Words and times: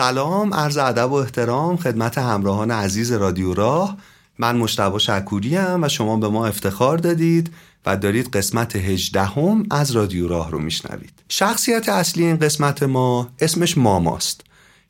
سلام 0.00 0.54
عرض 0.54 0.76
ادب 0.76 1.12
و 1.12 1.14
احترام 1.14 1.76
خدمت 1.76 2.18
همراهان 2.18 2.70
عزیز 2.70 3.12
رادیو 3.12 3.54
راه. 3.54 3.96
من 4.38 4.56
مشتبه 4.56 4.98
شکوری 4.98 5.56
و 5.56 5.88
شما 5.88 6.16
به 6.16 6.28
ما 6.28 6.46
افتخار 6.46 6.98
دادید 6.98 7.50
و 7.86 7.96
دارید 7.96 8.28
قسمت 8.28 8.76
هجدهم 8.76 9.66
از 9.70 9.90
رادیو 9.90 10.28
راه 10.28 10.50
رو 10.50 10.58
میشنوید. 10.58 11.12
شخصیت 11.28 11.88
اصلی 11.88 12.24
این 12.24 12.36
قسمت 12.36 12.82
ما 12.82 13.28
اسمش 13.40 13.78
ماماست. 13.78 14.40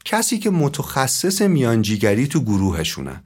کسی 0.05 0.39
که 0.39 0.51
متخصص 0.51 1.43
میانجیگری 1.43 2.27
تو 2.27 2.41
گروهشونه. 2.41 3.23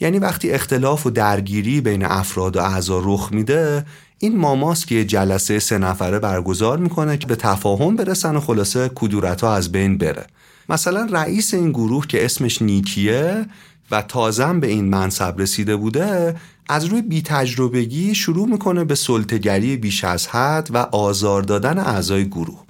یعنی 0.00 0.18
وقتی 0.18 0.50
اختلاف 0.50 1.06
و 1.06 1.10
درگیری 1.10 1.80
بین 1.80 2.04
افراد 2.04 2.56
و 2.56 2.60
اعضا 2.60 3.00
رخ 3.04 3.28
میده 3.32 3.86
این 4.18 4.38
ماماست 4.38 4.86
که 4.86 5.04
جلسه 5.04 5.58
سه 5.58 5.78
نفره 5.78 6.18
برگزار 6.18 6.78
می‌کنه 6.78 7.16
که 7.18 7.26
به 7.26 7.36
تفاهم 7.36 7.96
برسن 7.96 8.36
و 8.36 8.40
خلاصه 8.40 8.90
کدورت 8.94 9.40
ها 9.40 9.54
از 9.54 9.72
بین 9.72 9.98
بره. 9.98 10.26
مثلا 10.68 11.08
رئیس 11.12 11.54
این 11.54 11.70
گروه 11.70 12.06
که 12.06 12.24
اسمش 12.24 12.62
نیکیه 12.62 13.46
و 13.90 14.02
تازم 14.02 14.60
به 14.60 14.66
این 14.66 14.84
منصب 14.84 15.34
رسیده 15.38 15.76
بوده 15.76 16.36
از 16.68 16.84
روی 16.84 17.02
بی 17.02 17.22
تجربگی 17.22 18.14
شروع 18.14 18.48
می‌کنه 18.48 18.84
به 18.84 18.94
سلطگری 18.94 19.76
بیش 19.76 20.04
از 20.04 20.26
حد 20.26 20.68
و 20.72 20.76
آزار 20.76 21.42
دادن 21.42 21.78
اعضای 21.78 22.28
گروه. 22.28 22.64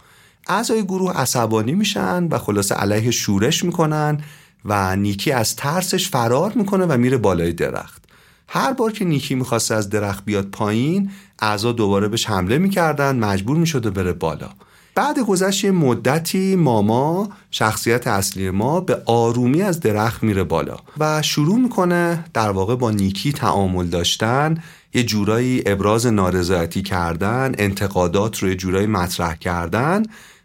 اعضای 0.49 0.85
گروه 0.85 1.13
عصبانی 1.13 1.73
میشن 1.73 2.25
و 2.31 2.39
خلاصه 2.39 2.75
علیه 2.75 3.11
شورش 3.11 3.65
می‌کنن 3.65 4.21
و 4.65 4.97
نیکی 4.97 5.33
از 5.33 5.57
ترسش 5.57 6.09
فرار 6.09 6.53
می‌کنه 6.53 6.87
و 6.87 6.97
میره 6.97 7.17
بالای 7.17 7.53
درخت. 7.53 8.05
هر 8.49 8.73
بار 8.73 8.93
که 8.93 9.05
نیکی 9.05 9.35
می‌خواسته 9.35 9.75
از 9.75 9.91
درخت 9.91 10.25
بیاد 10.25 10.47
پایین 10.47 11.11
اعضا 11.39 11.73
دوباره 11.73 12.09
بهش 12.09 12.27
حمله 12.27 12.59
می‌کردن 12.59 13.19
مجبور 13.19 13.57
می‌شده 13.57 13.91
بره 13.91 14.13
بالا. 14.13 14.51
بعد 14.99 15.19
گذشت 15.19 15.65
مدتی 15.65 16.57
ماما 16.57 17.29
شخصیت 17.51 18.07
اصلی 18.07 18.51
ما 18.51 18.81
به 18.81 19.03
آرومی 19.07 19.63
از 19.63 19.81
درخت 19.81 20.23
میره 20.23 20.45
بالا 20.45 20.77
و 20.99 21.23
شروع 21.23 21.59
می‌کنه 21.59 22.25
در 22.35 22.51
واقع 22.51 22.77
با 22.77 22.91
نیکی 22.91 23.33
تعامل 23.33 23.87
داشتن 23.87 24.63
یه 24.95 25.03
جورایی 25.03 25.63
ابراز 25.67 26.07
نارضایتی 26.07 26.83
کردن 26.83 27.55
انتقادات 27.59 28.39
رو 28.39 28.49
یه 28.49 28.55
جورایی 28.55 28.87
مطرح 28.87 29.35
کردن 29.35 30.03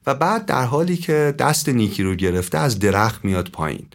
و 0.08 0.16
بعد 0.16 0.46
در 0.46 0.66
حالی 0.66 0.98
که 0.98 1.36
دست 1.40 1.70
نیکی 1.70 2.04
رو 2.04 2.16
گرفته 2.16 2.58
از 2.58 2.80
درخت 2.80 3.26
میاد 3.26 3.50
پایین. 3.50 3.86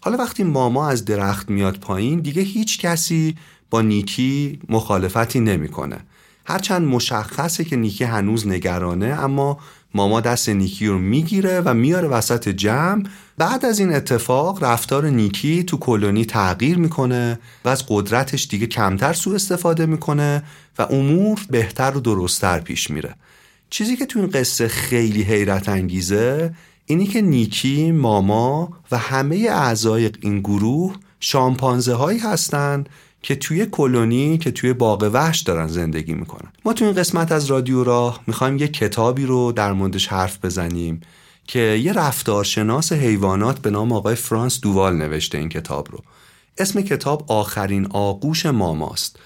حالا 0.00 0.16
وقتی 0.16 0.44
ماما 0.44 0.88
از 0.88 1.04
درخت 1.04 1.50
میاد 1.50 1.76
پایین 1.76 2.20
دیگه 2.20 2.42
هیچ 2.42 2.78
کسی 2.78 3.36
با 3.70 3.82
نیکی 3.82 4.58
مخالفتی 4.68 5.40
نمی‌کنه. 5.40 5.96
هرچند 6.48 6.88
مشخصه 6.88 7.64
که 7.64 7.76
نیکی 7.76 8.04
هنوز 8.04 8.46
نگرانه 8.46 9.06
اما 9.06 9.58
ماما 9.94 10.20
دست 10.20 10.48
نیکی 10.48 10.86
رو 10.86 10.98
می‌گیره 10.98 11.60
و 11.60 11.74
میاره 11.74 12.08
وسط 12.08 12.48
جمع. 12.48 13.02
بعد 13.38 13.64
از 13.64 13.78
این 13.78 13.94
اتفاق 13.94 14.64
رفتار 14.64 15.06
نیکی 15.06 15.64
تو 15.64 15.76
کلونی 15.76 16.24
تغییر 16.24 16.78
می‌کنه 16.78 17.38
و 17.64 17.68
از 17.68 17.84
قدرتش 17.88 18.46
دیگه 18.46 18.66
کمتر 18.66 19.12
سوء 19.12 19.34
استفاده 19.34 19.86
می‌کنه 19.86 20.42
و 20.78 20.82
امور 20.82 21.40
بهتر 21.50 21.96
و 21.96 22.00
درستتر 22.00 22.60
پیش 22.60 22.90
میره. 22.90 23.14
چیزی 23.70 23.96
که 23.96 24.06
تو 24.06 24.18
این 24.18 24.30
قصه 24.30 24.68
خیلی 24.68 25.22
حیرت 25.22 25.68
انگیزه 25.68 26.54
اینی 26.86 27.06
که 27.06 27.20
نیکی، 27.20 27.92
ماما 27.92 28.72
و 28.90 28.98
همه 28.98 29.36
اعضای 29.36 30.10
این 30.20 30.40
گروه 30.40 30.96
شامپانزه 31.20 31.94
هایی 31.94 32.18
هستن 32.18 32.84
که 33.26 33.36
توی 33.36 33.66
کلونی 33.66 34.38
که 34.38 34.50
توی 34.50 34.72
باغ 34.72 35.10
وحش 35.12 35.40
دارن 35.40 35.66
زندگی 35.66 36.14
می‌کنن. 36.14 36.52
ما 36.64 36.72
تو 36.72 36.84
این 36.84 36.94
قسمت 36.94 37.32
از 37.32 37.46
رادیو 37.46 37.84
راه 37.84 38.20
می‌خوایم 38.26 38.56
یه 38.56 38.68
کتابی 38.68 39.26
رو 39.26 39.52
در 39.52 39.72
موردش 39.72 40.06
حرف 40.06 40.44
بزنیم 40.44 41.00
که 41.46 41.58
یه 41.58 41.92
رفتارشناس 41.92 42.92
حیوانات 42.92 43.58
به 43.58 43.70
نام 43.70 43.92
آقای 43.92 44.14
فرانس 44.14 44.60
دووال 44.60 44.96
نوشته 44.96 45.38
این 45.38 45.48
کتاب 45.48 45.88
رو. 45.92 45.98
اسم 46.58 46.80
کتاب 46.80 47.24
آخرین 47.28 47.86
آغوش 47.86 48.46
ماماست 48.46 49.18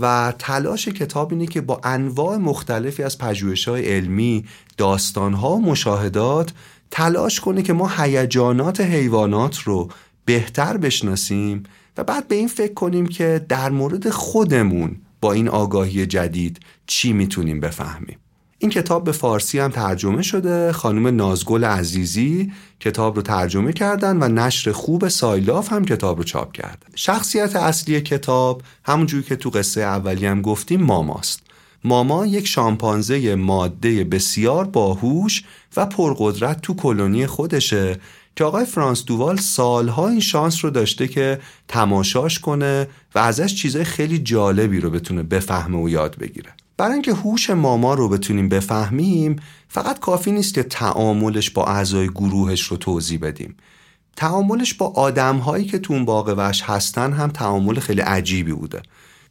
و 0.00 0.32
تلاش 0.38 0.88
کتاب 0.88 1.32
اینه 1.32 1.46
که 1.46 1.60
با 1.60 1.80
انواع 1.84 2.36
مختلفی 2.36 3.02
از 3.02 3.18
پژوهش‌های 3.18 3.86
علمی، 3.86 4.44
داستانها 4.76 5.50
و 5.50 5.62
مشاهدات 5.62 6.52
تلاش 6.90 7.40
کنه 7.40 7.62
که 7.62 7.72
ما 7.72 7.90
هیجانات 7.98 8.80
حیوانات 8.80 9.58
رو 9.58 9.88
بهتر 10.24 10.76
بشناسیم 10.76 11.62
و 11.96 12.04
بعد 12.04 12.28
به 12.28 12.34
این 12.34 12.48
فکر 12.48 12.74
کنیم 12.74 13.06
که 13.06 13.46
در 13.48 13.70
مورد 13.70 14.10
خودمون 14.10 14.96
با 15.20 15.32
این 15.32 15.48
آگاهی 15.48 16.06
جدید 16.06 16.60
چی 16.86 17.12
می‌تونیم 17.12 17.60
بفهمیم. 17.60 18.18
این 18.58 18.70
کتاب 18.70 19.04
به 19.04 19.12
فارسی 19.12 19.58
هم 19.58 19.70
ترجمه 19.70 20.22
شده. 20.22 20.72
خانم 20.72 21.06
نازگل 21.06 21.64
عزیزی 21.64 22.52
کتاب 22.80 23.16
رو 23.16 23.22
ترجمه 23.22 23.72
کردن 23.72 24.22
و 24.22 24.28
نشر 24.28 24.72
خوب 24.72 25.08
سایلاف 25.08 25.72
هم 25.72 25.84
کتاب 25.84 26.18
رو 26.18 26.24
چاپ 26.24 26.52
کردن 26.52 26.88
شخصیت 26.94 27.56
اصلی 27.56 28.00
کتاب 28.00 28.62
همونجوری 28.84 29.22
که 29.22 29.36
تو 29.36 29.50
قصه 29.50 29.80
اولی 29.80 30.26
هم 30.26 30.42
گفتیم 30.42 30.82
ماماست. 30.82 31.42
ماما 31.84 32.26
یک 32.26 32.46
شامپانزه 32.46 33.34
ماده 33.34 34.04
بسیار 34.04 34.64
باهوش 34.64 35.44
و 35.76 35.86
پرقدرت 35.86 36.60
تو 36.62 36.74
کلونی 36.74 37.26
خودشه 37.26 37.96
که 38.36 38.44
آقای 38.44 38.64
فرانس 38.64 39.04
دووال 39.04 39.36
سالها 39.36 40.08
این 40.08 40.20
شانس 40.20 40.64
رو 40.64 40.70
داشته 40.70 41.08
که 41.08 41.40
تماشاش 41.68 42.38
کنه 42.38 42.88
و 43.14 43.18
ازش 43.18 43.54
چیزای 43.54 43.84
خیلی 43.84 44.18
جالبی 44.18 44.80
رو 44.80 44.90
بتونه 44.90 45.22
بفهمه 45.22 45.78
و 45.78 45.88
یاد 45.88 46.18
بگیره. 46.18 46.50
برای 46.76 46.92
اینکه 46.92 47.14
هوش 47.14 47.50
ماما 47.50 47.94
رو 47.94 48.08
بتونیم 48.08 48.48
بفهمیم 48.48 49.36
فقط 49.68 50.00
کافی 50.00 50.32
نیست 50.32 50.54
که 50.54 50.62
تعاملش 50.62 51.50
با 51.50 51.64
اعضای 51.64 52.08
گروهش 52.08 52.62
رو 52.62 52.76
توضیح 52.76 53.18
بدیم. 53.22 53.56
تعاملش 54.16 54.74
با 54.74 54.86
آدمهایی 54.86 55.64
که 55.64 55.78
تو 55.78 55.92
اون 55.92 56.04
باغ 56.04 56.34
وحش 56.36 56.62
هستن 56.62 57.12
هم 57.12 57.28
تعامل 57.28 57.80
خیلی 57.80 58.00
عجیبی 58.00 58.52
بوده. 58.52 58.82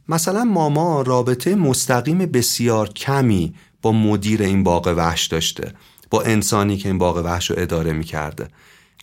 مثلا 0.08 0.44
ماما 0.44 1.02
رابطه 1.02 1.54
مستقیم 1.54 2.18
بسیار 2.18 2.88
کمی 2.88 3.54
با 3.82 3.92
مدیر 3.92 4.42
این 4.42 4.62
باغ 4.62 4.94
وحش 4.96 5.26
داشته 5.26 5.72
با 6.10 6.22
انسانی 6.22 6.76
که 6.76 6.88
این 6.88 6.98
باغ 6.98 7.16
وحش 7.24 7.50
رو 7.50 7.56
اداره 7.58 7.92
می‌کرده. 7.92 8.48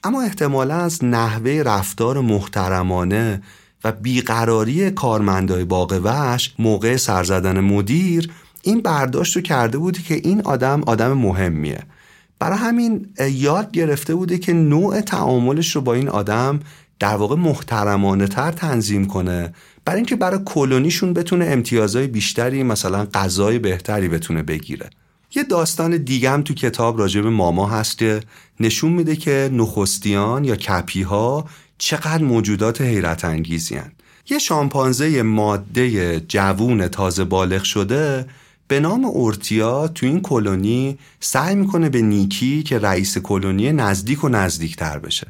اما 0.03 0.21
احتمالا 0.21 0.75
از 0.75 1.05
نحوه 1.05 1.61
رفتار 1.65 2.21
محترمانه 2.21 3.41
و 3.83 3.91
بیقراری 3.91 4.91
کارمندای 4.91 5.65
باغ 5.65 6.01
وحش 6.03 6.55
موقع 6.59 6.97
سرزدن 6.97 7.59
مدیر 7.59 8.31
این 8.61 8.81
برداشت 8.81 9.35
رو 9.35 9.41
کرده 9.41 9.77
بودی 9.77 10.01
که 10.01 10.13
این 10.13 10.41
آدم 10.41 10.83
آدم 10.83 11.13
مهمیه. 11.13 11.79
برای 12.39 12.57
همین 12.57 13.13
یاد 13.31 13.71
گرفته 13.71 14.15
بوده 14.15 14.37
که 14.37 14.53
نوع 14.53 15.01
تعاملش 15.01 15.75
رو 15.75 15.81
با 15.81 15.93
این 15.93 16.09
آدم 16.09 16.59
در 16.99 17.15
واقع 17.15 17.35
محترمانه 17.35 18.27
تر 18.27 18.51
تنظیم 18.51 19.05
کنه. 19.05 19.53
برای 19.85 19.97
اینکه 19.97 20.15
برای 20.15 20.39
کلونیشون 20.45 21.13
بتونه 21.13 21.45
امتیازهای 21.45 22.07
بیشتری 22.07 22.63
مثلا 22.63 23.05
غذای 23.05 23.59
بهتری 23.59 24.07
بتونه 24.07 24.43
بگیره. 24.43 24.89
یه 25.35 25.43
داستان 25.43 25.97
دیگه 25.97 26.29
هم 26.29 26.41
تو 26.41 26.53
کتاب 26.53 26.99
راجع 26.99 27.21
به 27.21 27.29
ماما 27.29 27.67
هست 27.67 27.97
که 27.97 28.21
نشون 28.59 28.91
میده 28.91 29.15
که 29.15 29.49
نخستیان 29.53 30.43
یا 30.43 30.55
کپی 30.55 31.01
ها 31.01 31.45
چقدر 31.77 32.23
موجودات 32.23 32.81
حیرت 32.81 33.25
انگیزی 33.25 33.75
هن. 33.75 33.91
یه 34.29 34.39
شامپانزه 34.39 35.21
ماده 35.21 36.19
جوون 36.19 36.87
تازه 36.87 37.23
بالغ 37.23 37.63
شده 37.63 38.25
به 38.67 38.79
نام 38.79 39.05
اورتیا 39.05 39.87
تو 39.87 40.05
این 40.05 40.21
کلونی 40.21 40.97
سعی 41.19 41.55
می‌کنه 41.55 41.89
به 41.89 42.01
نیکی 42.01 42.63
که 42.63 42.79
رئیس 42.79 43.17
کلونی 43.17 43.71
نزدیک 43.71 44.23
و 44.23 44.29
نزدیکتر 44.29 44.99
بشه 44.99 45.27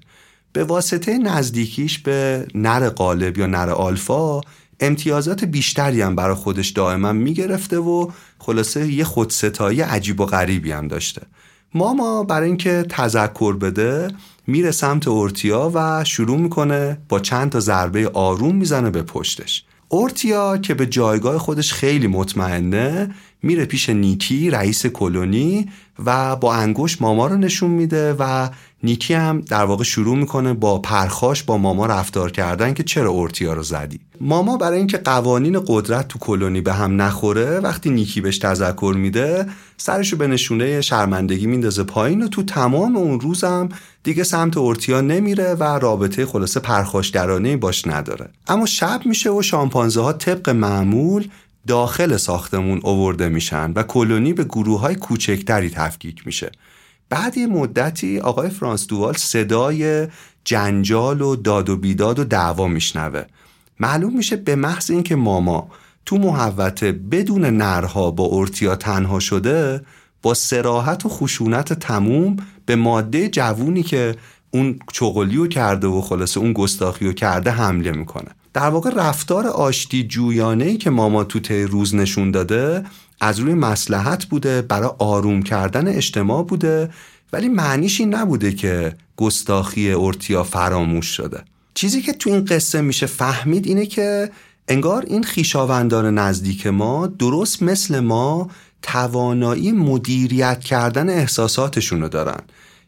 به 0.54 0.64
واسطه 0.64 1.18
نزدیکیش 1.18 2.00
به 2.00 2.48
نر 2.56 2.90
قالب 2.90 3.38
یا 3.38 3.48
نر 3.48 3.70
آلفا 3.70 4.42
امتیازات 4.80 5.44
بیشتری 5.44 6.02
هم 6.02 6.16
برای 6.16 6.36
خودش 6.36 6.70
دائما 6.70 7.14
می‌گرفته 7.14 7.78
و 7.78 8.12
خلاصه 8.40 8.94
یه 8.94 9.04
خودستایی 9.04 9.82
عجیب 9.82 10.20
و 10.20 10.26
غریبی 10.26 10.72
هم 10.72 10.88
داشته. 10.88 11.22
ماما 11.74 12.24
برای 12.24 12.48
اینکه 12.48 12.86
تذکر 12.90 13.54
بده 13.54 14.08
میره 14.48 14.72
سمت 14.72 15.08
اورتیا 15.08 15.72
و 15.74 16.04
شروع 16.04 16.38
می‌کنه 16.38 16.98
با 17.10 17.20
چند 17.20 17.50
تا 17.50 17.60
ضربه 17.60 18.10
آروم 18.10 18.56
می‌زنه 18.56 18.90
به 18.90 19.02
پشتش. 19.02 19.64
اورتیا 19.90 20.58
که 20.58 20.74
به 20.74 20.86
جایگاه 20.86 21.38
خودش 21.38 21.74
خیلی 21.74 22.08
مطمئنه 22.08 23.16
میره 23.44 23.66
پیش 23.66 23.90
نیکی 23.90 24.50
رئیس 24.50 24.86
کلونی 24.86 25.70
و 26.06 26.36
با 26.36 26.56
انگوش 26.56 27.02
ماما 27.02 27.28
رو 27.28 27.38
نشون 27.38 27.72
میده 27.72 28.16
و 28.20 28.50
نیکی 28.84 29.14
هم 29.14 29.42
در 29.42 29.66
واقع 29.66 29.84
شروع 29.84 30.18
می‌کنه 30.18 30.54
با 30.54 30.80
پرخاش 30.80 31.44
با 31.44 31.58
ماما 31.58 31.86
رفتار 31.86 32.32
کردن 32.32 32.74
که 32.74 32.84
چرا 32.84 33.10
اورتیا 33.10 33.54
رو 33.54 33.64
زدی؟ 33.64 34.00
ماما 34.22 34.58
برای 34.58 34.78
اینکه 34.78 34.98
قوانین 34.98 35.64
قدرت 35.68 36.08
تو 36.08 36.20
کلونی 36.20 36.62
به 36.62 36.74
هم 36.74 37.02
نخوره 37.02 37.60
وقتی 37.60 37.90
نیکی 37.90 38.22
بهش 38.22 38.38
تذکر 38.38 38.94
میده 38.98 39.46
سرشو 39.78 40.18
به 40.18 40.28
نشونه 40.28 40.82
شرمندگی 40.82 41.48
میندازه 41.48 41.84
پایین 41.84 42.24
و 42.24 42.28
تو 42.28 42.44
تمام 42.44 42.96
اون 42.96 43.20
روزم 43.20 43.70
دیگه 44.04 44.24
سمت 44.24 44.58
اورتیا 44.58 45.02
نمیره 45.02 45.54
و 45.54 45.64
رابطه 45.64 46.26
خلاصه 46.26 46.60
پرخاش 46.60 47.10
درانه 47.10 47.58
باش 47.58 47.88
نداره. 47.88 48.30
اما 48.48 48.66
شب 48.66 49.02
میشه 49.06 49.32
و 49.32 49.42
شامپانزه 49.42 50.02
ها 50.02 50.14
طبق 50.14 50.50
معمول 50.50 51.28
داخل 51.68 52.18
ساختمون 52.18 52.80
اوورده 52.84 53.30
میشن 53.30 53.72
و 53.76 53.84
کلونی 53.84 54.34
به 54.34 54.44
گروه 54.44 54.80
های 54.80 54.96
کوچکتری 54.96 55.70
تفکیک 55.70 56.26
میشه. 56.26 56.52
بعد 57.14 57.38
یه 57.38 57.48
مدتی 57.48 58.20
آقای 58.20 58.50
فرانس 58.50 58.88
دوال 58.88 59.14
صدای 59.14 60.08
جنجال 60.46 61.22
و 61.22 61.36
داد 61.36 61.70
و 61.70 61.78
بیداد 61.78 62.20
و 62.20 62.24
دعوا 62.24 62.68
میشنوه. 62.68 63.24
معلوم 63.80 64.18
میشه 64.18 64.36
به 64.36 64.56
محض 64.56 64.92
اینکه 64.92 65.16
ماما 65.16 65.68
تو 66.06 66.18
محوته 66.18 66.92
بدون 66.92 67.46
نرها 67.46 68.12
با 68.12 68.30
ارتیا 68.32 68.76
تنها 68.76 69.20
شده 69.20 69.82
با 70.22 70.34
سراحت 70.34 71.06
و 71.06 71.10
خشونت 71.10 71.74
تموم 71.74 72.38
به 72.66 72.76
ماده 72.76 73.30
جوونی 73.30 73.84
که 73.84 74.16
اون 74.52 74.80
چغلیو 74.94 75.48
کرده 75.48 75.88
و 75.88 76.02
خلاصه 76.02 76.40
اون 76.40 76.54
گستاخیو 76.54 77.14
کرده 77.14 77.52
حمله 77.52 77.92
می‌کنه. 77.92 78.30
در 78.54 78.70
واقع 78.70 78.90
رفتار 78.96 79.48
آشتی 79.48 80.04
جویانه 80.04 80.78
که 80.78 80.90
ماما 80.90 81.24
تو 81.24 81.40
ته 81.40 81.66
روز 81.66 81.96
نشون 81.96 82.32
داده 82.32 82.84
از 83.24 83.40
روی 83.40 83.54
مسلحت 83.54 84.26
بوده 84.26 84.62
برای 84.62 84.90
آروم 84.98 85.44
کردن 85.44 85.88
اجتماع 85.88 86.44
بوده 86.44 86.90
ولی 87.34 87.50
معنیش 87.50 88.00
این 88.00 88.16
نبوده 88.16 88.52
که 88.52 88.96
گستاخی 89.18 89.92
ارتیا 89.92 90.44
فراموش 90.44 91.06
شده. 91.06 91.44
چیزی 91.74 92.02
که 92.02 92.14
تو 92.14 92.30
این 92.30 92.46
قصه 92.46 92.82
میشه 92.82 93.06
فهمید 93.06 93.68
اینه 93.68 93.86
که 93.86 94.30
انگار 94.68 95.04
این 95.08 95.24
خیشاوندان 95.24 96.18
نزدیک 96.18 96.68
ما 96.68 97.08
درست 97.08 97.64
مثل 97.64 98.00
ما 98.00 98.50
توانایی 98.82 99.72
مدیریت 99.72 100.60
کردن 100.60 101.10
احساساتشون 101.10 102.02
رو 102.02 102.10
دارن. 102.10 102.42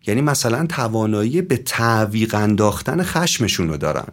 یعنی 0.07 0.21
مثلا 0.21 0.65
توانایی 0.65 1.41
به 1.41 1.57
تعویق 1.57 2.35
انداختن 2.35 3.03
خشمشون 3.03 3.69
رو 3.69 3.77
دارن. 3.77 4.07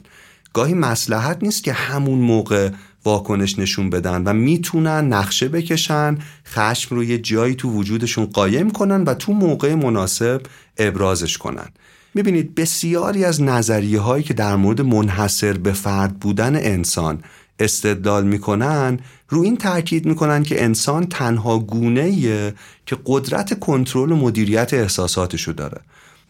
گاهی 0.52 0.74
مسلحت 0.74 1.38
نیست 1.42 1.64
که 1.64 1.72
همون 1.72 2.18
موقع 2.18 2.70
واکنش 3.04 3.58
نشون 3.58 3.90
بدن 3.90 4.22
و 4.22 4.32
می‌تونن 4.32 5.12
نقشه 5.12 5.48
بکشن 5.48 6.18
خشم 6.46 6.94
رو 6.94 7.04
یه 7.04 7.18
جایی 7.18 7.54
تو 7.54 7.70
وجودشون 7.70 8.24
قایم 8.24 8.70
کنن 8.70 9.02
و 9.02 9.14
تو 9.14 9.32
موقع 9.32 9.74
مناسب 9.74 10.40
ابرازش 10.78 11.38
کنن. 11.38 11.68
می‌بینید 12.14 12.54
بسیاری 12.54 13.24
از 13.24 13.42
نظریه 13.42 14.00
هایی 14.00 14.24
که 14.24 14.34
در 14.34 14.56
مورد 14.56 14.80
منحصر 14.80 15.52
به 15.52 15.72
فرد 15.72 16.18
بودن 16.18 16.56
انسان 16.56 17.22
استدلال 17.58 18.24
می‌کنن 18.26 18.98
رو 19.28 19.40
این 19.42 19.56
تاکید 19.56 20.06
می‌کنن 20.06 20.42
که 20.42 20.64
انسان 20.64 21.06
تنها 21.06 21.58
گونه 21.58 22.20
که 22.86 22.96
قدرت 23.06 23.60
کنترل 23.60 24.12
و 24.12 24.16
مدیریت 24.16 24.74
احساساتشو 24.74 25.52
داره. 25.52 25.80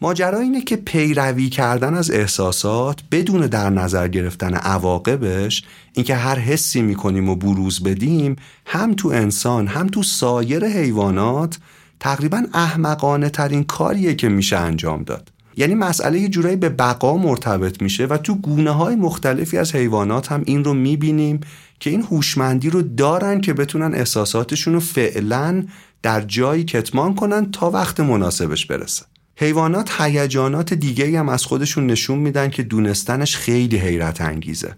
ماجرا 0.03 0.39
اینه 0.39 0.61
که 0.61 0.75
پیروی 0.75 1.49
کردن 1.49 1.93
از 1.93 2.11
احساسات 2.11 2.99
بدون 3.11 3.47
در 3.47 3.69
نظر 3.69 4.07
گرفتن 4.07 4.53
عواقبش 4.53 5.63
اینکه 5.93 6.15
هر 6.15 6.39
حسی 6.39 6.81
می‌کنیم 6.81 7.29
و 7.29 7.35
بروز 7.35 7.83
بدیم 7.83 8.35
هم 8.65 8.93
تو 8.93 9.09
انسان 9.09 9.67
هم 9.67 9.87
تو 9.87 10.03
سایر 10.03 10.65
حیوانات 10.65 11.57
تقریبا 11.99 12.43
احمقانه 12.53 13.29
ترین 13.29 13.63
کاریه 13.63 14.15
که 14.15 14.29
میشه 14.29 14.57
انجام 14.57 15.03
داد. 15.03 15.31
یعنی 15.57 15.75
مسئله 15.75 16.19
یه 16.19 16.29
جورایی 16.29 16.55
به 16.55 16.69
بقا 16.69 17.17
مرتبط 17.17 17.81
میشه 17.81 18.05
و 18.05 18.17
تو 18.17 18.35
گونه 18.35 18.71
های 18.71 18.95
مختلفی 18.95 19.57
از 19.57 19.75
حیوانات 19.75 20.31
هم 20.31 20.43
این 20.45 20.63
رو 20.63 20.73
می‌بینیم 20.73 21.39
که 21.79 21.89
این 21.89 22.01
هوشمندی 22.01 22.69
رو 22.69 22.81
دارن 22.81 23.41
که 23.41 23.53
بتونن 23.53 23.95
احساساتشون 23.95 24.73
رو 24.73 24.79
فعلا 24.79 25.63
در 26.01 26.21
جایی 26.21 26.63
کتمان 26.63 27.15
کنن 27.15 27.51
تا 27.51 27.69
وقت 27.69 27.99
مناسبش 27.99 28.65
برسه. 28.65 29.05
حیوانات 29.35 30.01
هیجانات 30.01 30.73
دیگه 30.73 31.19
هم 31.19 31.29
از 31.29 31.45
خودشون 31.45 31.87
نشون 31.87 32.19
میدن 32.19 32.49
که 32.49 32.63
دونستنش 32.63 33.37
خیلی 33.37 33.77
حیرت 33.77 34.21
انگیزه. 34.21 34.75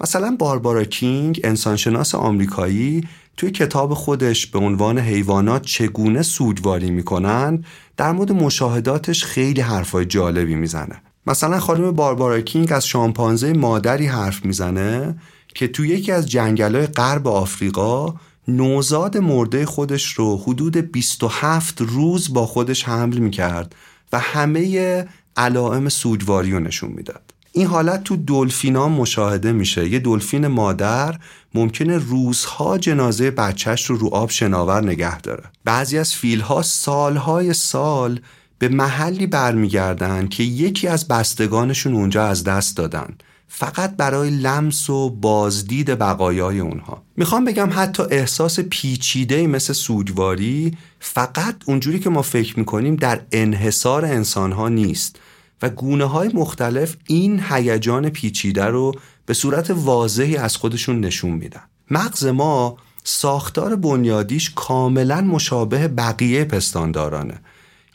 مثلا 0.00 0.36
باربارا 0.38 0.84
کینگ 0.84 1.40
انسانشناس 1.44 2.14
آمریکایی 2.14 3.08
توی 3.36 3.50
کتاب 3.50 3.94
خودش 3.94 4.46
به 4.46 4.58
عنوان 4.58 4.98
حیوانات 4.98 5.62
چگونه 5.62 6.22
سوگواری 6.22 6.90
می‌کنن 6.90 7.64
در 7.96 8.12
مورد 8.12 8.32
مشاهداتش 8.32 9.24
خیلی 9.24 9.60
حرفای 9.60 10.04
جالبی 10.04 10.54
می‌زنه. 10.54 11.02
مثلا 11.26 11.60
خانم 11.60 11.90
باربارا 11.90 12.40
کینگ 12.40 12.72
از 12.72 12.86
شامپانزه 12.86 13.52
مادری 13.52 14.06
حرف 14.06 14.44
می‌زنه 14.44 15.18
که 15.54 15.68
توی 15.68 15.88
یکی 15.88 16.12
از 16.12 16.30
جنگلای 16.30 16.86
غرب 16.86 17.28
آفریقا 17.28 18.14
نوزاد 18.48 19.16
مرده 19.16 19.66
خودش 19.66 20.12
رو 20.12 20.36
حدود 20.36 20.76
27 20.76 21.80
روز 21.80 22.32
با 22.32 22.46
خودش 22.46 22.84
حمل 22.84 23.18
می‌کرد 23.18 23.74
و 24.12 24.18
همه 24.18 25.06
علائم 25.36 25.88
سوگواری 25.88 26.50
رو 26.50 26.60
نشون 26.60 26.90
می‌داد. 26.90 27.34
این 27.52 27.66
حالت 27.66 28.04
تو 28.04 28.16
دلفینا 28.16 28.88
مشاهده 28.88 29.52
میشه. 29.52 29.88
یه 29.88 29.98
دلفین 29.98 30.46
مادر 30.46 31.18
ممکنه 31.54 31.98
روزها 31.98 32.78
جنازه 32.78 33.30
بچهش 33.30 33.84
رو 33.84 33.96
رو 33.96 34.08
آب 34.08 34.30
شناور 34.30 34.84
نگه 34.84 35.20
داره. 35.20 35.44
بعضی 35.64 35.98
از 35.98 36.14
فیلها 36.14 36.62
سالهای 36.62 37.54
سال 37.54 38.20
به 38.58 38.68
محلی 38.68 39.26
برمیگردن 39.26 40.28
که 40.28 40.42
یکی 40.42 40.88
از 40.88 41.08
بستگانشون 41.08 41.94
اونجا 41.94 42.26
از 42.26 42.44
دست 42.44 42.76
دادن. 42.76 43.14
فقط 43.48 43.96
برای 43.96 44.30
لمس 44.30 44.90
و 44.90 45.10
بازدید 45.10 45.90
بقایای 45.90 46.60
اونها. 46.60 47.02
می‌خوام 47.16 47.44
بگم 47.44 47.70
حتی 47.72 48.02
احساس 48.10 48.60
پیچیده 48.60 49.46
مثل 49.46 49.72
سوگواری 49.72 50.76
فقط 51.00 51.56
اونجوری 51.66 51.98
که 51.98 52.10
ما 52.10 52.22
فکر 52.22 52.58
می‌کنیم 52.58 52.96
در 52.96 53.20
انحصار 53.32 54.04
انسانها 54.04 54.68
نیست 54.68 55.18
و 55.62 55.70
گونه 55.70 56.04
های 56.04 56.30
مختلف 56.34 56.96
این 57.06 57.42
هیجان 57.50 58.08
پیچیده 58.08 58.64
رو 58.64 58.94
به 59.26 59.34
صورت 59.34 59.70
واضحی 59.70 60.36
از 60.36 60.56
خودشون 60.56 61.00
نشون 61.00 61.30
میدن. 61.30 61.62
مغز 61.90 62.26
ما 62.26 62.76
ساختار 63.04 63.76
بنیادیش 63.76 64.50
کاملا 64.54 65.20
مشابه 65.20 65.88
بقیه 65.88 66.44
پستاندارانه. 66.44 67.40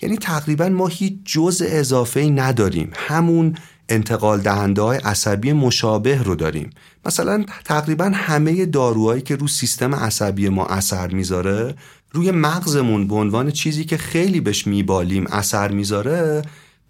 یعنی 0.01 0.17
تقریبا 0.17 0.69
ما 0.69 0.87
هیچ 0.87 1.13
جزء 1.25 1.65
اضافه 1.67 2.21
نداریم. 2.21 2.91
همون 2.95 3.55
انتقال 3.91 4.39
دهنده 4.39 4.81
های 4.81 4.97
عصبی 4.97 5.53
مشابه 5.53 6.23
رو 6.23 6.35
داریم. 6.35 6.69
مثلا 7.05 7.45
تقریبا 7.65 8.11
همه 8.13 8.65
داروهایی 8.65 9.21
که 9.21 9.35
رو 9.35 9.47
سیستم 9.47 9.95
عصبی 9.95 10.49
ما 10.49 10.65
اثر 10.65 11.07
می‌ذاره 11.07 11.75
روی 12.11 12.31
مغزمون 12.31 13.07
به 13.07 13.15
عنوان 13.15 13.51
چیزی 13.51 13.83
که 13.85 13.97
خیلی 13.97 14.39
بهش 14.39 14.67
میبالیم 14.67 15.27
اثر 15.27 15.71
می‌ذاره 15.71 16.41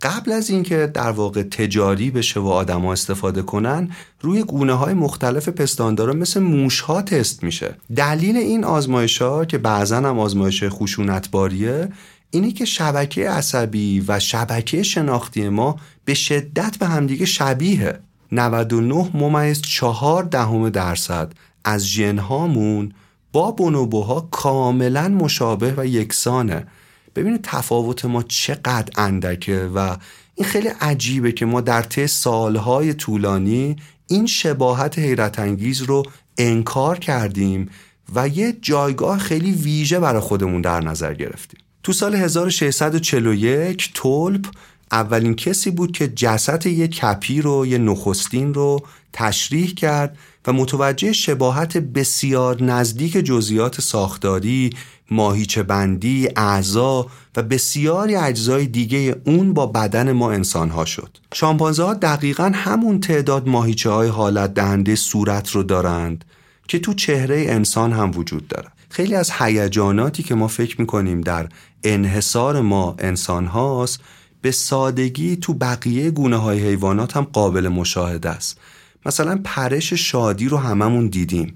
قبل 0.01 0.31
از 0.31 0.49
اینکه 0.49 0.91
در 0.93 1.11
واقع 1.11 1.43
تجاری 1.43 2.11
بشه 2.11 2.39
و 2.39 2.47
آدما 2.47 2.93
استفاده 2.93 3.41
کنن 3.41 3.89
روی 4.21 4.43
گونه 4.43 4.73
های 4.73 4.93
مختلف 4.93 5.49
پستاندارا 5.49 6.13
مثل 6.13 6.39
موش 6.39 6.79
ها 6.79 7.01
تست 7.01 7.43
میشه. 7.43 7.75
دلیل 7.95 8.37
این 8.37 8.63
آزمایش 8.63 9.21
ها 9.21 9.45
که 9.45 9.57
بعضا 9.57 9.97
هم 9.97 10.19
آزمایش 10.19 10.63
خشونتباریه 10.63 11.89
اینه 12.31 12.51
که 12.51 12.65
شبکه 12.65 13.29
عصبی 13.29 14.03
و 14.07 14.19
شبکه 14.19 14.83
شناختی 14.83 15.49
ما 15.49 15.75
به 16.05 16.13
شدت 16.13 16.77
به 16.77 16.87
همدیگه 16.87 17.25
شبیه. 17.25 17.99
99 18.31 19.11
ممیز 19.13 19.61
چهار 19.61 20.23
دهم 20.23 20.69
درصد 20.69 21.33
از 21.65 21.87
ژنهامون 21.87 22.93
با 23.31 23.51
بونوبوها 23.51 24.27
کاملا 24.31 25.07
مشابه 25.07 25.73
و 25.77 25.85
یکسانه. 25.85 26.67
ببینید 27.15 27.41
تفاوت 27.43 28.05
ما 28.05 28.23
چقدر 28.23 28.89
اندکه 28.97 29.69
و 29.75 29.97
این 30.35 30.47
خیلی 30.47 30.67
عجیبه 30.67 31.31
که 31.31 31.45
ما 31.45 31.61
در 31.61 31.81
طی 31.81 32.07
سالهای 32.07 32.93
طولانی 32.93 33.75
این 34.07 34.25
شباهت 34.25 34.99
حیرت 34.99 35.39
انگیز 35.39 35.81
رو 35.81 36.03
انکار 36.37 36.99
کردیم 36.99 37.69
و 38.15 38.27
یه 38.27 38.57
جایگاه 38.61 39.17
خیلی 39.19 39.51
ویژه 39.51 39.99
برای 39.99 40.21
خودمون 40.21 40.61
در 40.61 40.79
نظر 40.79 41.13
گرفتیم. 41.13 41.59
تو 41.83 41.93
سال 41.93 42.15
1641 42.15 43.91
تولپ 43.93 44.47
اولین 44.91 45.35
کسی 45.35 45.71
بود 45.71 45.91
که 45.91 46.07
جسد 46.07 46.65
یه 46.65 46.87
کپی 46.87 47.41
رو 47.41 47.65
یه 47.65 47.77
نخستین 47.77 48.53
رو 48.53 48.81
تشریح 49.13 49.73
کرد 49.73 50.17
و 50.47 50.53
متوجه 50.53 51.13
شباهت 51.13 51.77
بسیار 51.77 52.63
نزدیک 52.63 53.13
جزئیات 53.13 53.81
ساختاری، 53.81 54.69
ماهیچه 55.11 55.63
بندی، 55.63 56.29
اعضا 56.35 57.07
و 57.35 57.43
بسیاری 57.43 58.15
اجزای 58.15 58.67
دیگه 58.67 59.15
اون 59.25 59.53
با 59.53 59.65
بدن 59.65 60.11
ما 60.11 60.31
انسانها 60.31 60.85
شد. 60.85 61.17
شامپانزه 61.33 61.83
ها 61.83 61.93
دقیقا 61.93 62.51
همون 62.55 62.99
تعداد 62.99 63.47
ماهیچه 63.47 63.89
های 63.89 64.09
حالت 64.09 64.53
دهنده 64.53 64.95
صورت 64.95 65.49
رو 65.49 65.63
دارند 65.63 66.25
که 66.67 66.79
تو 66.79 66.93
چهره 66.93 67.45
انسان 67.47 67.93
هم 67.93 68.11
وجود 68.15 68.47
داره. 68.47 68.67
خیلی 68.89 69.15
از 69.15 69.31
هیجاناتی 69.31 70.23
که 70.23 70.35
ما 70.35 70.47
فکر 70.47 70.81
می‌کنیم 70.81 71.21
در 71.21 71.49
انحصار 71.83 72.61
ما 72.61 72.95
انسان 72.99 73.45
هاست 73.45 73.99
به 74.41 74.51
سادگی 74.51 75.35
تو 75.35 75.53
بقیه 75.53 76.11
گونه 76.11 76.37
های 76.37 76.59
حیوانات 76.59 77.17
هم 77.17 77.23
قابل 77.23 77.67
مشاهده 77.67 78.29
است. 78.29 78.57
مثلا 79.05 79.39
پرش 79.43 79.93
شادی 79.93 80.49
رو 80.49 80.57
هممون 80.57 81.07
دیدیم. 81.07 81.53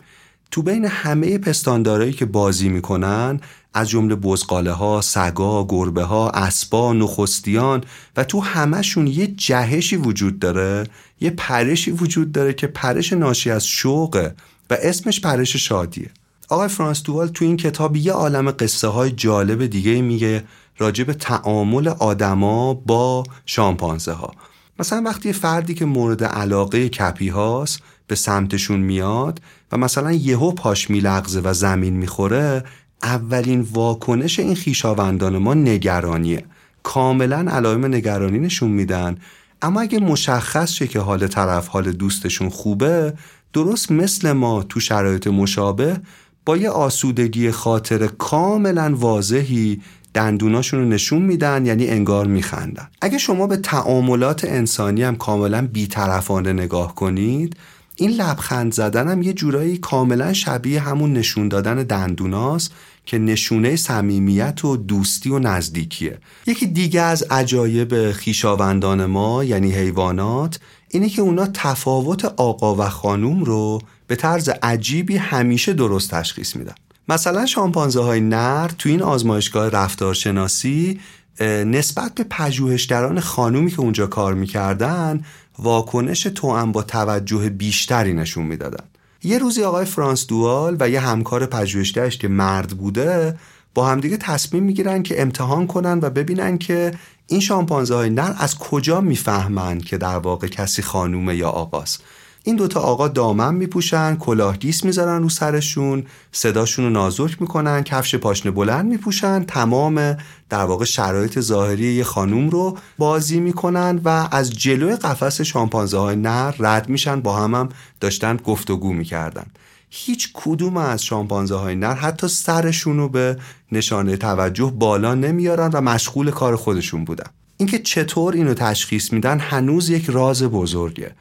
تو 0.52 0.62
بین 0.62 0.86
همه 0.86 1.38
پستاندارایی 1.38 2.14
که 2.14 2.26
بازی 2.26 2.70
می‌کنن 2.70 3.40
از 3.74 3.90
جمله 3.90 4.16
بزقاله 4.16 4.72
ها، 4.72 5.02
سگا، 5.02 5.66
گربه 5.70 6.04
ها، 6.04 6.30
اسبا، 6.30 6.94
نخستیان 6.94 7.84
و 8.18 8.24
تو 8.24 8.40
همهشون 8.40 9.08
یه 9.08 9.28
جهشی 9.28 9.96
وجود 9.96 10.40
داره 10.40 10.84
یه 11.22 11.30
پرشی 11.30 11.92
وجود 11.92 12.32
داره 12.32 12.54
که 12.54 12.68
پرش 12.68 13.14
ناشی 13.14 13.52
از 13.52 13.68
شوقه 13.68 14.36
و 14.70 14.78
اسمش 14.82 15.22
پرش 15.22 15.56
شادیه. 15.56 16.10
آقای 16.50 16.68
فرانس 16.68 17.04
دوال 17.04 17.28
تو 17.28 17.46
این 17.46 17.58
کتاب 17.58 17.96
یه 17.96 18.14
عالم 18.14 18.52
قصه 18.52 18.88
های 18.88 19.12
جالب 19.12 19.66
دیگه 19.66 20.02
میگه 20.02 20.44
راجع 20.78 21.04
به 21.04 21.14
تعامل 21.14 21.88
آدما 21.88 22.74
با 22.74 23.24
شامپانزه 23.46 24.12
ها 24.12 24.32
مثلا 24.80 25.02
وقتی 25.06 25.34
فردی 25.34 25.74
که 25.74 25.86
مورد 25.86 26.24
علاقه 26.24 26.90
کپی 26.90 27.30
هاست 27.30 27.80
به 28.08 28.16
سمتشون 28.16 28.80
میاد 28.80 29.42
و 29.72 29.78
مثلا 29.78 30.12
یهو 30.12 30.52
پاش 30.52 30.90
میلغزه 30.90 31.42
و 31.44 31.54
زمین 31.54 31.94
می‌خوره 31.94 32.64
اولین 33.04 33.62
واکنش 33.62 34.40
این 34.40 34.56
خیشاوندان 34.56 35.38
ما 35.38 35.54
نگرانیه. 35.54 36.46
کاملا 36.84 37.52
علائم 37.52 37.86
نگرانی 37.86 38.40
نشون 38.40 38.72
میدن. 38.72 39.18
اما 39.62 39.82
اگه 39.82 40.00
مشخص 40.00 40.72
شه 40.72 40.88
که 40.88 41.00
حال 41.00 41.28
طرف 41.28 41.68
حال 41.68 41.92
دوستشون 41.92 42.50
خوبه 42.50 43.14
درست 43.54 43.92
مثل 43.92 44.32
ما 44.32 44.64
تو 44.64 44.80
شرایط 44.80 45.28
مشابه 45.28 45.98
با 46.46 46.58
یه 46.58 46.70
آسودگی 46.70 47.52
خاطر 47.52 48.08
کاملا 48.08 48.96
واضحی 48.96 49.82
دندوناشون 50.14 50.80
رو 50.80 50.86
نشون 50.86 51.22
میدن 51.22 51.66
یعنی 51.66 51.88
انگار 51.88 52.28
میخندن. 52.28 52.88
اگه 53.02 53.18
شما 53.18 53.48
به 53.48 53.58
تعاملات 53.58 54.46
انسانی 54.46 55.04
هم 55.04 55.16
کاملا 55.16 55.68
بیطرفانه 55.68 56.54
نگاه 56.54 56.96
کنید 56.96 57.56
این 57.96 58.12
لبخند 58.12 58.74
زدن 58.74 59.08
هم 59.08 59.22
یه 59.22 59.34
جورایی 59.34 59.78
کاملا 59.78 60.34
شبیه 60.34 60.80
همون 60.80 61.14
نشون 61.14 61.48
دادن 61.48 61.84
دندوناست 61.84 62.72
که 63.06 63.18
نشونه 63.18 63.76
صمیمیت 63.76 64.66
و 64.66 64.78
دوستی 64.78 65.30
و 65.30 65.40
نزدیکیه. 65.40 66.18
یکی 66.48 66.68
دیگه 66.68 67.02
از 67.02 67.24
عجایب 67.24 68.12
خیشاوندان 68.12 69.06
ما 69.06 69.44
یعنی 69.44 69.72
حیوانات 69.72 70.60
اینه 70.90 71.10
که 71.10 71.22
اونا 71.22 71.48
تفاوت 71.54 72.26
آقا 72.26 72.76
و 72.76 72.90
خانوم 72.90 73.44
رو 73.44 73.82
به 74.08 74.16
طرز 74.16 74.50
عجیبی 74.50 75.18
همیشه 75.18 75.74
درست 75.74 76.12
تشخیص 76.12 76.56
میدن. 76.56 76.76
مثلا 77.10 77.46
شامپانزه 77.46 78.04
های 78.04 78.22
نر 78.22 78.68
تو 78.78 78.90
این 78.90 79.02
آزمایشگاه 79.02 79.70
رفتارشناسی 79.70 81.00
نسبت 81.42 82.16
به 82.16 82.26
پژوهشگران 82.30 83.20
خانومی 83.20 83.72
که 83.72 83.80
اونجا 83.80 84.08
کار 84.08 84.34
می‌کردن 84.34 85.26
واکنش 85.60 86.24
توأم 86.24 86.72
با 86.72 86.84
توجه 86.84 87.50
بیشتری 87.50 88.14
نشون 88.14 88.46
می‌دادن. 88.46 88.84
یه 89.24 89.38
روزی 89.38 89.64
آقای 89.64 89.86
فرانس 89.86 90.28
دوال 90.28 90.78
و 90.80 90.90
یه 90.90 91.00
همکار 91.00 91.46
پژوهشگرش 91.46 92.18
که 92.18 92.28
مرد 92.28 92.70
بوده 92.70 93.40
با 93.74 93.88
همدیگه 93.88 94.18
تصمیم 94.18 94.64
می‌گیرن 94.64 95.04
که 95.04 95.22
امتحان 95.22 95.68
کنن 95.68 96.00
و 96.02 96.10
ببینن 96.10 96.58
که 96.58 96.92
این 97.28 97.40
شامپانزه 97.40 97.96
های 97.96 98.10
نر 98.10 98.34
از 98.38 98.58
کجا 98.58 99.02
می‌فهمند 99.02 99.86
که 99.86 99.98
در 99.98 100.18
واقع 100.18 100.48
کسی 100.48 100.82
خانومه 100.82 101.36
یا 101.36 101.50
آقاست. 101.50 102.04
این 102.48 102.56
دوتا 102.56 102.80
آقا 102.80 103.08
دامن 103.08 103.56
میپوشن 103.56 104.16
کلاهگیس 104.16 104.86
می‌ذارن 104.86 105.22
رو 105.22 105.30
سرشون 105.30 106.04
صداشون 106.32 106.86
رو 106.86 106.92
نازک 106.92 107.42
می‌کنن 107.42 107.84
کفش 107.84 108.16
پاشنه 108.16 108.52
بلند 108.52 108.86
میپوشن 108.86 109.44
تمام 109.44 110.18
در 110.50 110.66
واقع 110.66 110.86
شرایط 110.86 111.40
ظاهری 111.40 111.94
یه 111.94 112.04
خانوم 112.04 112.50
رو 112.50 112.78
بازی 112.98 113.40
می‌کنن 113.40 114.02
و 114.06 114.28
از 114.32 114.52
جلوی 114.52 114.96
قفس 114.96 115.42
شامپانزه 115.42 115.98
های 115.98 116.16
نر 116.16 116.56
رد 116.60 116.90
میشن 116.90 117.22
با 117.22 117.36
هم, 117.36 117.56
هم 117.56 117.70
داشتن 118.00 118.36
گفتگو 118.36 118.94
می‌کردن. 118.94 119.46
هیچ 119.90 120.30
کدوم 120.34 120.78
از 120.78 121.04
شامپانزه 121.04 121.56
های 121.56 121.76
نر 121.76 121.94
حتی 121.94 122.28
سرشون 122.28 122.98
رو 122.98 123.10
به 123.10 123.38
نشانه 123.72 124.18
توجه 124.18 124.74
بالا 124.76 125.16
نمیارن 125.16 125.70
و 125.74 125.82
مشغول 125.82 126.32
کار 126.32 126.56
خودشون 126.56 127.06
بودن. 127.06 127.30
اینکه 127.58 127.80
چطور 127.80 128.34
اینو 128.34 128.54
تشخیص 128.54 129.14
میدن 129.14 129.40
هنوز 129.40 129.90
یک 129.90 130.06
راز 130.10 130.44
بزرگه. 130.44 131.12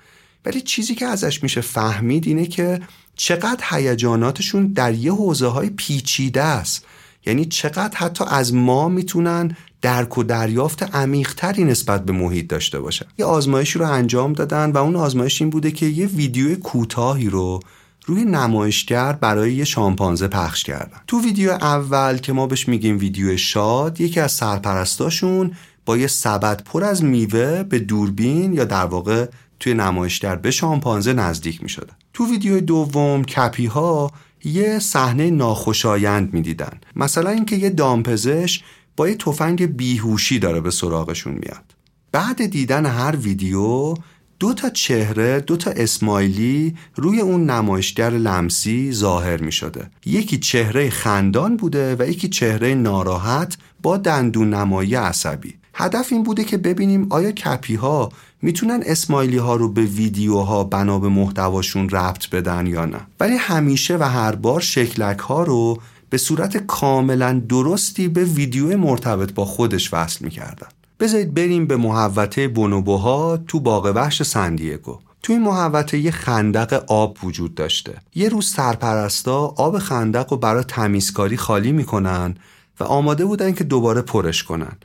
ولی 0.44 0.60
چیزی 0.60 0.94
که 0.94 1.06
ازش 1.06 1.42
میشه 1.42 1.60
فهمید 1.60 2.26
اینه 2.26 2.46
که 2.46 2.80
چقدر 3.16 3.64
هیجاناتشون 3.70 4.66
در 4.66 4.94
یه 4.94 5.12
حوزه 5.12 5.46
های 5.46 5.70
پیچیده 5.70 6.42
است. 6.42 6.84
یعنی 7.26 7.44
چقدر 7.44 7.96
حتی 7.96 8.24
از 8.28 8.54
ما 8.54 8.88
می‌تونن 8.88 9.56
درک 9.82 10.18
و 10.18 10.22
دریافت 10.22 10.82
عمیقتری 10.82 11.64
نسبت 11.64 12.04
به 12.04 12.12
محیط 12.12 12.46
داشته 12.46 12.80
باشن. 12.80 13.06
یه 13.18 13.24
آزمایشی 13.24 13.78
رو 13.78 13.90
انجام 13.90 14.32
دادن 14.32 14.70
و 14.70 14.78
اون 14.78 14.96
آزمایش 14.96 15.42
این 15.42 15.50
بوده 15.50 15.70
که 15.70 15.86
یه 15.86 16.06
ویدیو 16.06 16.54
کوتاهی 16.54 17.28
رو 17.28 17.60
روی 18.06 18.24
نمایشگر 18.24 19.12
برای 19.12 19.54
یه 19.54 19.64
شامپانزه 19.64 20.28
پخش 20.28 20.62
کردن. 20.62 21.00
تو 21.06 21.20
ویدیو 21.20 21.50
اول 21.50 22.18
که 22.18 22.32
ما 22.32 22.46
بهش 22.46 22.68
میگیم 22.68 22.98
ویدیو 22.98 23.36
شاد 23.36 24.00
یکی 24.00 24.20
از 24.20 24.32
سرپرستاشون 24.32 25.52
با 25.86 25.96
یه 25.96 26.06
سبد 26.06 26.62
پر 26.64 26.84
از 26.84 27.04
میوه 27.04 27.62
به 27.62 27.78
دوربین 27.78 28.52
یا 28.52 28.64
در 28.64 28.84
واقع 28.84 29.26
توی 29.60 29.74
نمایشگر 29.74 30.36
به 30.36 30.50
شامپانزه 30.50 31.12
نزدیک 31.12 31.62
می 31.62 31.68
شدن. 31.68 31.94
تو 32.12 32.26
ویدیو 32.30 32.60
دوم 32.60 33.24
کپی 33.24 33.66
ها 33.66 34.10
یه 34.44 34.78
صحنه 34.78 35.30
ناخوشایند 35.30 36.34
می‌دیدن. 36.34 36.80
مثلا 36.96 37.30
اینکه 37.30 37.56
یه 37.56 37.70
دامپزش 37.70 38.62
با 38.96 39.08
یه 39.08 39.14
تفنگ 39.14 39.76
بیهوشی 39.76 40.38
داره 40.38 40.60
به 40.60 40.70
سراغشون 40.70 41.32
میاد. 41.32 41.74
بعد 42.12 42.46
دیدن 42.46 42.86
هر 42.86 43.16
ویدیو 43.16 43.94
دو 44.38 44.54
تا 44.54 44.70
چهره 44.70 45.40
دو 45.40 45.56
تا 45.56 45.70
اسمایلی 45.70 46.76
روی 46.94 47.20
اون 47.20 47.50
نمایشگر 47.50 48.10
لمسی 48.10 48.92
ظاهر 48.92 49.42
می 49.42 49.52
شده 49.52 49.90
یکی 50.06 50.38
چهره 50.38 50.90
خندان 50.90 51.56
بوده 51.56 51.96
و 51.98 52.08
یکی 52.08 52.28
چهره 52.28 52.74
ناراحت 52.74 53.56
با 53.82 53.96
دندون 53.96 54.54
نمایی 54.54 54.94
عصبی. 54.94 55.54
هدف 55.74 56.12
این 56.12 56.22
بوده 56.22 56.44
که 56.44 56.56
ببینیم 56.56 57.06
آیا 57.10 57.32
کپی 57.32 57.74
ها 57.74 58.12
می‌تونن 58.44 58.82
اسمایلی 58.86 59.36
ها 59.36 59.56
رو 59.56 59.68
به 59.72 59.82
ویدیوها 59.82 60.64
بنا 60.64 60.98
به 60.98 61.08
محتواشون 61.08 61.88
ربط 61.88 62.28
بدن 62.30 62.66
یا 62.66 62.84
نه. 62.84 63.00
ولی 63.20 63.36
همیشه 63.36 63.96
و 63.96 64.02
هر 64.02 64.34
بار 64.34 64.60
شکلک 64.60 65.18
ها 65.18 65.42
رو 65.42 65.78
به 66.10 66.18
صورت 66.18 66.56
کاملا 66.56 67.42
درستی 67.48 68.08
به 68.08 68.24
ویدیو 68.24 68.76
مرتبط 68.76 69.32
با 69.32 69.44
خودش 69.44 69.94
وصل 69.94 70.24
می‌کردن. 70.24 70.66
بذارید 71.00 71.34
بریم 71.34 71.66
به 71.66 71.76
محوطه 71.76 72.48
بونوبوها 72.48 73.36
تو 73.48 73.60
باغ 73.60 73.92
وحش 73.94 74.22
سندیگو. 74.22 74.98
تو 75.22 75.32
این 75.32 75.42
محوطه 75.42 75.98
یه 75.98 76.10
خندق 76.10 76.84
آب 76.88 77.18
وجود 77.22 77.54
داشته. 77.54 77.94
یه 78.14 78.28
روز 78.28 78.46
سرپرستا 78.46 79.54
آب 79.56 79.78
خندق 79.78 80.30
رو 80.30 80.36
برای 80.36 80.64
تمیزکاری 80.64 81.36
خالی 81.36 81.72
می‌کنن 81.72 82.34
و 82.80 82.84
آماده 82.84 83.24
بودن 83.24 83.52
که 83.52 83.64
دوباره 83.64 84.00
پرش 84.00 84.42
کنن. 84.42 84.76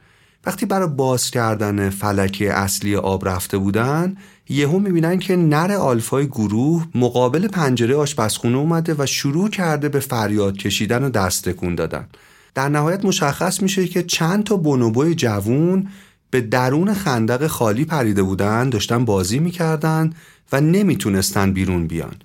وقتی 0.46 0.66
برای 0.66 0.88
باز 0.88 1.32
کردن 1.32 1.90
فلکه 1.90 2.54
اصلی 2.54 2.96
آب 2.96 3.28
رفته 3.28 3.58
بودن 3.58 4.18
یهو 4.50 4.80
می‌بینن 4.80 5.20
که 5.20 5.36
نر 5.36 5.72
آلفای 5.72 6.28
گروه 6.28 6.86
مقابل 6.96 7.48
پنجره 7.48 7.96
آشپزخونه 7.96 8.58
اومده 8.58 8.96
و 8.98 9.06
شروع 9.06 9.50
کرده 9.50 9.90
به 9.90 10.00
فریاد 10.00 10.58
کشیدن 10.58 11.04
و 11.04 11.10
دست 11.10 11.50
تکون 11.50 11.76
دادن. 11.76 12.08
در 12.56 12.70
نهایت 12.70 13.06
مشخص 13.06 13.62
میشه 13.62 13.88
که 13.88 14.04
چند 14.04 14.44
تا 14.44 14.56
بونوبوی 14.56 15.16
جوون 15.16 15.88
به 16.32 16.42
درون 16.42 16.94
خندق 16.94 17.48
خالی 17.48 17.86
پریده 17.86 18.24
بودن 18.24 18.70
داشتن 18.70 19.06
بازی 19.06 19.40
می‌کردن 19.40 20.14
و 20.52 20.62
نمی‌تونستن 20.62 21.54
بیرون 21.54 21.88
بیان. 21.88 22.16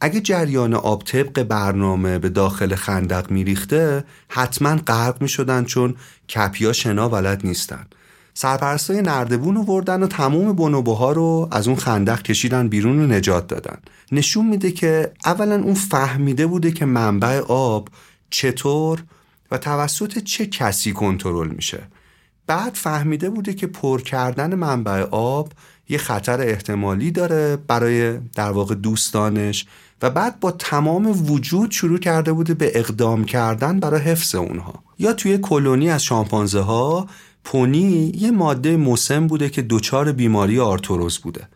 اگه 0.00 0.20
جریان 0.20 0.74
آب 0.74 1.02
طبق 1.04 1.42
برنامه 1.42 2.18
به 2.18 2.28
داخل 2.28 2.74
خندق 2.74 3.30
میریخته 3.30 4.04
حتما 4.28 4.76
غرق 4.76 5.22
می‌شدن 5.22 5.64
چون 5.64 5.94
کپیا 6.28 6.72
شنا 6.72 7.08
بلد 7.08 7.46
نیستن. 7.46 7.86
سرپرستای 8.34 9.02
نردبون 9.02 9.56
وردن 9.56 10.02
و 10.02 10.06
تمام 10.06 10.52
بونوبوها 10.52 11.12
رو 11.12 11.48
از 11.52 11.68
اون 11.68 11.76
خندق 11.76 12.22
کشیدن 12.22 12.68
بیرون 12.68 12.98
و 12.98 13.06
نجات 13.06 13.46
دادن. 13.46 13.78
نشون 14.12 14.46
میده 14.46 14.70
که 14.70 15.12
اولا 15.24 15.54
اون 15.54 15.74
فهمیده 15.74 16.46
بوده 16.46 16.70
که 16.70 16.84
منبع 16.84 17.40
آب 17.48 17.88
چطور 18.30 19.04
و 19.50 19.58
توسط 19.58 20.18
چه 20.18 20.46
کسی 20.46 20.92
کنترل 20.92 21.48
میشه. 21.48 21.82
بعد 22.46 22.74
فهمیده 22.74 23.30
بوده 23.30 23.54
که 23.54 23.66
پر 23.66 24.00
کردن 24.02 24.54
منبع 24.54 25.02
آب 25.10 25.52
یه 25.88 25.98
خطر 25.98 26.40
احتمالی 26.40 27.10
داره 27.10 27.56
برای 27.56 28.18
در 28.18 28.50
واقع 28.50 28.74
دوستانش 28.74 29.66
و 30.04 30.10
بعد 30.10 30.40
با 30.40 30.50
تمام 30.50 31.30
وجود 31.30 31.70
شروع 31.70 31.98
کرده 31.98 32.32
بوده 32.32 32.54
به 32.54 32.72
اقدام 32.74 33.24
کردن 33.24 33.80
برای 33.80 34.00
حفظ 34.00 34.34
اونها. 34.34 34.74
یا 34.98 35.12
توی 35.12 35.38
کلونی 35.38 35.90
از 35.90 36.04
شامپانزه 36.04 36.60
ها 36.60 37.06
پونی 37.44 38.12
یه 38.16 38.30
ماده 38.30 38.76
مسم 38.76 39.26
بوده 39.26 39.50
که 39.50 39.62
دچار 39.62 40.12
بیماری 40.12 40.60
آرتوروز 40.60 41.18
بوده. 41.18 41.48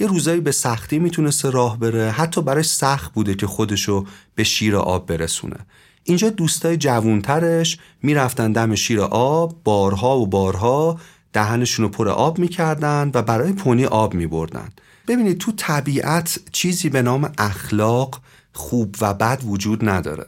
یه 0.00 0.06
روزایی 0.06 0.40
به 0.40 0.52
سختی 0.52 0.98
می‌تونسته 0.98 1.50
راه 1.50 1.78
بره 1.78 2.10
حتی 2.10 2.42
برای 2.42 2.62
سخت 2.62 3.12
بوده 3.12 3.34
که 3.34 3.46
خودشو 3.46 4.04
به 4.34 4.44
شیر 4.44 4.76
آب 4.76 5.06
برسونه. 5.06 5.56
اینجا 6.04 6.30
دوستای 6.30 6.76
جوونترش 6.76 7.78
می‌رفتن 8.02 8.52
دم 8.52 8.74
شیر 8.74 9.00
آب 9.00 9.56
بارها 9.64 10.18
و 10.18 10.26
بارها 10.26 11.00
دهنشون 11.32 11.84
رو 11.84 11.88
پر 11.88 12.08
آب 12.08 12.38
می‌کردن 12.38 13.10
و 13.14 13.22
برای 13.22 13.52
پونی 13.52 13.84
آب 13.84 14.14
میبردن. 14.14 14.68
ببینید 15.08 15.38
تو 15.38 15.52
طبیعت 15.56 16.38
چیزی 16.52 16.88
به 16.88 17.02
نام 17.02 17.32
اخلاق 17.38 18.20
خوب 18.52 18.96
و 19.00 19.14
بد 19.14 19.42
وجود 19.44 19.88
نداره. 19.88 20.26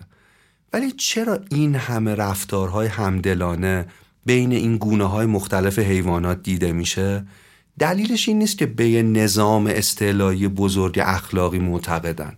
ولی 0.72 0.92
چرا 0.92 1.38
این 1.50 1.74
همه 1.74 2.14
رفتارهای 2.14 2.86
همدلانه 2.86 3.86
بین 4.26 4.52
این 4.52 4.76
گونه 4.76 5.04
های 5.04 5.26
مختلف 5.26 5.78
حیوانات 5.78 6.42
دیده 6.42 6.72
میشه؟ 6.72 7.26
دلیلش 7.78 8.28
این 8.28 8.38
نیست 8.38 8.58
که 8.58 8.66
به 8.66 9.02
نظام 9.02 9.66
استعلایی 9.66 10.48
بزرگ 10.48 11.00
اخلاقی 11.04 11.58
معتقدن. 11.58 12.36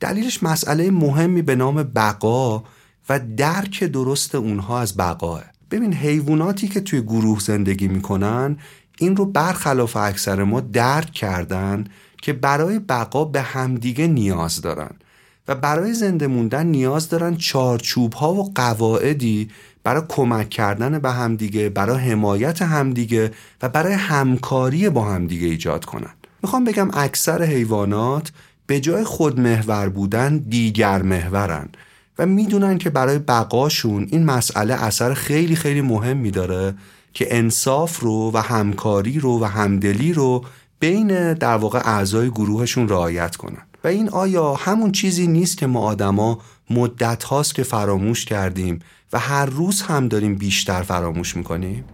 دلیلش 0.00 0.42
مسئله 0.42 0.90
مهمی 0.90 1.42
به 1.42 1.56
نام 1.56 1.82
بقا 1.82 2.64
و 3.08 3.20
درک 3.36 3.84
درست 3.84 4.34
اونها 4.34 4.80
از 4.80 4.96
بقاه. 4.96 5.44
ببین 5.70 5.94
حیواناتی 5.94 6.68
که 6.68 6.80
توی 6.80 7.02
گروه 7.02 7.40
زندگی 7.40 7.88
می‌کنن 7.88 8.56
این 8.98 9.16
رو 9.16 9.24
برخلاف 9.24 9.96
اکثر 9.96 10.42
ما 10.42 10.60
درک 10.60 11.12
کردن 11.12 11.84
که 12.22 12.32
برای 12.32 12.78
بقا 12.78 13.24
به 13.24 13.40
همدیگه 13.40 14.06
نیاز 14.06 14.60
دارن 14.60 14.90
و 15.48 15.54
برای 15.54 15.94
زنده 15.94 16.26
موندن 16.26 16.66
نیاز 16.66 17.08
دارن 17.08 17.36
چارچوب 17.36 18.12
ها 18.12 18.34
و 18.34 18.52
قواعدی 18.54 19.50
برای 19.84 20.02
کمک 20.08 20.50
کردن 20.50 20.98
به 20.98 21.10
همدیگه 21.10 21.68
برای 21.68 21.98
حمایت 21.98 22.62
همدیگه 22.62 23.30
و 23.62 23.68
برای 23.68 23.92
همکاری 23.92 24.90
با 24.90 25.04
همدیگه 25.04 25.46
ایجاد 25.46 25.84
کنن. 25.84 26.14
می‌خوام 26.42 26.64
بگم 26.64 26.90
اکثر 26.94 27.42
حیوانات 27.42 28.32
به 28.66 28.80
جای 28.80 29.04
خودمحور 29.04 29.88
بودن 29.88 30.38
دیگر 30.38 31.02
محورن 31.02 31.68
و 32.18 32.26
می‌دونن 32.26 32.78
که 32.78 32.90
برای 32.90 33.18
بقاشون 33.18 34.06
این 34.10 34.24
مسئله 34.24 34.74
اثر 34.74 35.14
خیلی 35.14 35.56
خیلی 35.56 35.80
مهم 35.80 36.30
داره 36.30 36.74
که 37.14 37.36
انصاف 37.36 38.00
رو 38.00 38.30
و 38.34 38.38
همکاری 38.38 39.18
رو 39.18 39.40
و 39.40 39.44
همدلی 39.44 40.12
رو 40.12 40.44
بین 40.80 41.34
در 41.34 41.56
واقع 41.56 41.80
اعضای 41.84 42.30
گروهشون 42.30 42.88
رعایت 42.88 43.36
کنن 43.36 43.62
و 43.84 43.88
این 43.88 44.08
آیا 44.08 44.54
همون 44.54 44.92
چیزی 44.92 45.26
نیست 45.26 45.58
که 45.58 45.66
ما 45.66 45.80
آدما 45.80 46.38
مدت 46.70 47.24
هاست 47.24 47.54
که 47.54 47.62
فراموش 47.62 48.24
کردیم 48.24 48.78
و 49.12 49.18
هر 49.18 49.46
روز 49.46 49.82
هم 49.82 50.08
داریم 50.08 50.34
بیشتر 50.34 50.82
فراموش 50.82 51.36
می‌کنیم؟ 51.36 51.84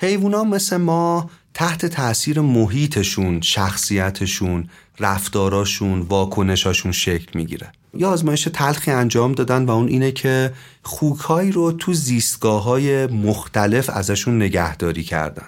حیوونا 0.00 0.44
مثل 0.44 0.76
ما 0.76 1.30
تحت 1.54 1.86
تاثیر 1.86 2.40
محیطشون، 2.40 3.40
شخصیتشون، 3.40 4.68
رفتاراشون، 5.00 6.00
واکنشاشون 6.00 6.92
شکل 6.92 7.38
می‌گیره. 7.38 7.72
یا 7.94 8.10
آزمایش 8.10 8.48
تلخی 8.52 8.90
انجام 8.90 9.32
دادن 9.32 9.64
و 9.64 9.70
اون 9.70 9.88
اینه 9.88 10.12
که 10.12 10.52
خوکهایی 10.82 11.52
رو 11.52 11.72
تو 11.72 11.92
زیستگاه 11.92 12.62
های 12.62 13.06
مختلف 13.06 13.90
ازشون 13.90 14.42
نگهداری 14.42 15.02
کردن. 15.02 15.46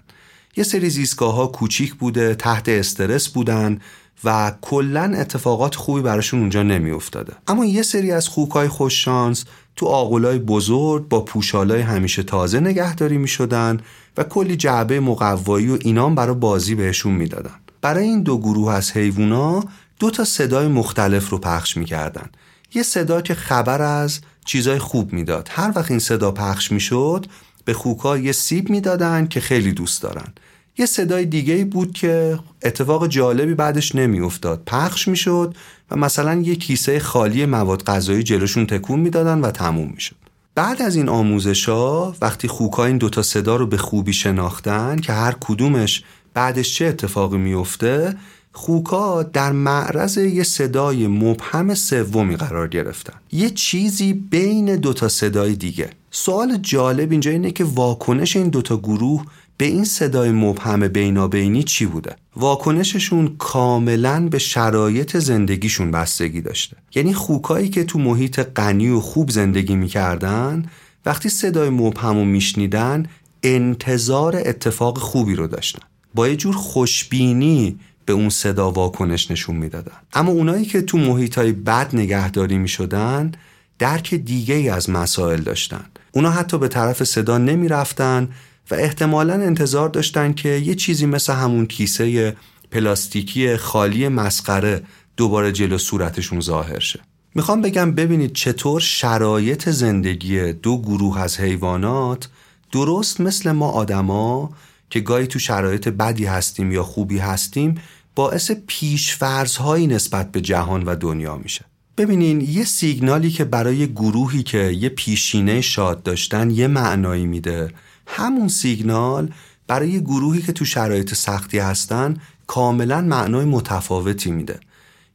یه 0.56 0.64
سری 0.64 0.90
زیستگاه 0.90 1.34
ها 1.34 1.46
کوچیک 1.46 1.94
بوده، 1.94 2.34
تحت 2.34 2.68
استرس 2.68 3.28
بودن 3.28 3.78
و 4.24 4.52
کلا 4.60 5.14
اتفاقات 5.16 5.74
خوبی 5.74 6.00
براشون 6.00 6.40
اونجا 6.40 6.62
نمیافتاده. 6.62 7.32
اما 7.46 7.64
یه 7.64 7.82
سری 7.82 8.12
از 8.12 8.28
خوکهای 8.28 8.68
خوششانس 8.68 9.44
تو 9.76 9.87
آغولای 9.87 10.38
بزرگ 10.38 11.09
با 11.09 11.20
پوشالای 11.20 11.80
همیشه 11.80 12.22
تازه 12.22 12.61
نگهداری 12.61 13.18
می 13.18 13.28
شدن 13.28 13.80
و 14.16 14.24
کلی 14.24 14.56
جعبه 14.56 15.00
مقوایی 15.00 15.68
و 15.68 15.78
اینام 15.80 16.14
برای 16.14 16.35
بازی 16.35 16.74
بهشون 16.74 17.12
می‌دادن. 17.12 17.54
برای 17.80 18.04
این 18.04 18.22
دو 18.22 18.38
گروه 18.38 18.72
از 18.72 18.92
حیوونا 18.92 19.64
دو 19.98 20.11
تا 20.11 20.24
صدای 20.24 20.68
مختلف 20.68 21.28
رو 21.30 21.38
پخش 21.38 21.76
می‌کردن. 21.76 22.30
یه 22.74 22.83
صدا 22.83 23.20
که 23.20 23.35
خبر 23.35 23.83
از 23.83 24.20
چیزای 24.44 24.78
خوب 24.78 25.12
می‌داد. 25.12 25.48
هر 25.52 25.72
وقت 25.76 25.90
این 25.90 26.00
صدا 26.00 26.30
پخش 26.30 26.72
می‌شد 26.72 27.26
به 27.64 27.72
خوکا 27.72 28.18
یه 28.18 28.33
سیب 28.33 28.70
می‌دادن 28.70 29.26
که 29.26 29.40
خیلی 29.40 29.72
دوست 29.72 30.02
دارن. 30.02 30.33
یه 30.78 30.87
صدای 30.87 31.24
دیگه 31.24 31.64
بود 31.64 31.92
که 31.92 32.38
اتفاق 32.62 33.06
جالبی 33.06 33.54
بعدش 33.54 33.94
نمیافتاد. 33.94 34.62
پخش 34.66 35.09
می‌شد 35.09 35.54
و 35.90 35.96
مثلا 35.96 36.35
یه 36.35 36.56
کیسه 36.56 37.00
خالی 37.00 37.46
مواد 37.46 37.83
غذایی 37.83 38.22
جلوشون 38.22 38.66
تکون 38.66 39.00
می‌دادن 39.00 39.40
و 39.40 39.50
تموم 39.50 39.92
می‌شد. 39.94 40.16
بعد 40.54 40.83
از 40.83 40.96
این 40.96 41.09
آموزش 41.09 41.68
ها 41.68 42.14
وقتی 42.20 42.48
خوکا 42.48 42.85
این 42.85 42.98
دوتا 42.98 43.22
صدا 43.22 43.56
رو 43.56 43.66
به 43.66 43.76
خوبی 43.76 44.12
شناختن 44.12 44.96
که 44.96 45.12
هر 45.12 45.37
کدومش 45.40 46.04
بعدش 46.35 46.74
چه 46.74 46.85
اتفاقی 46.85 47.38
میفته 47.38 48.16
خوکا 48.52 49.22
در 49.22 49.52
معرض 49.52 50.16
یه 50.16 50.42
صدای 50.42 51.06
مبهم 51.06 51.74
سومی 51.74 52.37
قرار 52.37 52.68
گرفتن 52.68 53.14
یه 53.33 53.50
چیزی 53.50 54.12
بین 54.12 54.76
دوتا 54.76 55.09
صدای 55.09 55.54
دیگه 55.54 55.90
سوال 56.11 56.56
جالب 56.56 57.11
اینجا 57.11 57.30
اینه 57.30 57.50
که 57.50 57.64
واکنش 57.64 58.37
این 58.37 58.48
دوتا 58.48 58.76
گروه 58.76 59.24
به 59.60 59.66
این 59.66 59.84
صدای 59.84 60.30
مبهم 60.30 60.88
بینابینی 60.88 61.62
چی 61.62 61.86
بوده؟ 61.86 62.16
واکنششون 62.36 63.34
کاملا 63.38 64.28
به 64.28 64.38
شرایط 64.38 65.16
زندگیشون 65.16 65.90
بستگی 65.90 66.40
داشته. 66.40 66.76
یعنی 66.94 67.14
خوکایی 67.14 67.68
که 67.68 67.84
تو 67.84 67.98
محیط 67.98 68.40
غنی 68.40 68.88
و 68.88 69.00
خوب 69.00 69.30
زندگی 69.30 69.76
می‌کردن 69.76 70.64
وقتی 71.06 71.28
صدای 71.28 71.70
مبهم 71.70 72.18
رو 72.18 72.24
میشنیدن 72.24 73.06
انتظار 73.42 74.36
اتفاق 74.36 74.98
خوبی 74.98 75.34
رو 75.34 75.46
داشتن. 75.46 75.82
با 76.14 76.28
یه 76.28 76.36
جور 76.36 76.54
خوشبینی 76.54 77.78
به 78.04 78.12
اون 78.12 78.28
صدا 78.28 78.70
واکنش 78.70 79.30
نشون 79.30 79.56
می‌دادن. 79.56 79.96
اما 80.12 80.32
اونایی 80.32 80.64
که 80.64 80.82
تو 80.82 80.98
محیط 80.98 81.38
های 81.38 81.52
بد 81.52 81.96
نگهداری 81.96 82.58
می‌شدن 82.58 83.32
درک 83.78 84.14
دیگه 84.14 84.54
ای 84.54 84.68
از 84.68 84.90
مسائل 84.90 85.40
داشتن. 85.40 85.84
اونا 86.12 86.30
حتی 86.30 86.58
به 86.58 86.68
طرف 86.68 87.04
صدا 87.04 87.38
نمی‌رفتن 87.38 88.28
و 88.70 88.74
احتمالا 88.74 89.35
انتظار 89.35 89.88
داشتن 89.88 90.33
که 90.33 90.48
یه 90.48 90.74
چیزی 90.74 91.06
مثل 91.06 91.33
همون 91.33 91.66
کیسه 91.66 92.37
پلاستیکی 92.70 93.56
خالی 93.56 94.09
مسخره 94.09 94.83
دوباره 95.16 95.52
جلو 95.52 95.78
صورتشون 95.78 96.40
ظاهر 96.40 96.78
شه. 96.78 97.00
می‌خوام 97.35 97.62
بگم 97.62 97.92
ببینید 97.92 98.33
چطور 98.33 98.80
شرایط 98.80 99.68
زندگی 99.68 100.52
دو 100.52 100.83
گروه 100.83 101.20
از 101.20 101.40
حیوانات 101.40 102.28
درست 102.72 103.20
مثل 103.20 103.52
ما 103.52 103.70
آدما 103.70 104.50
که 104.90 105.00
گاهی 105.00 105.26
تو 105.26 105.38
شرایط 105.38 105.88
بدی 105.88 106.24
هستیم 106.24 106.72
یا 106.72 106.83
خوبی 106.83 107.18
هستیم 107.18 107.74
باعث 108.14 108.50
پیشفرزهایی 108.66 109.87
نسبت 109.87 110.33
به 110.33 110.40
جهان 110.40 110.83
و 110.83 110.96
دنیا 110.96 111.37
میشه. 111.37 111.64
ببینین 111.96 112.40
یه 112.40 112.64
سیگنالی 112.64 113.30
که 113.30 113.44
برای 113.44 113.87
گروهی 113.87 114.42
که 114.42 114.59
یه 114.59 114.88
پیشینه 114.88 115.61
شاد 115.61 116.02
داشتن 116.02 116.50
یه 116.50 116.66
معنایی 116.66 117.26
میده. 117.26 117.72
همون 118.16 118.48
سیگنال 118.48 119.32
برای 119.66 120.00
گروهی 120.00 120.42
که 120.42 120.52
تو 120.52 120.64
شرایط 120.64 121.14
سختی 121.14 121.58
هستن 121.58 122.16
کاملا 122.46 123.00
معنای 123.00 123.44
متفاوتی 123.44 124.30
میده. 124.30 124.60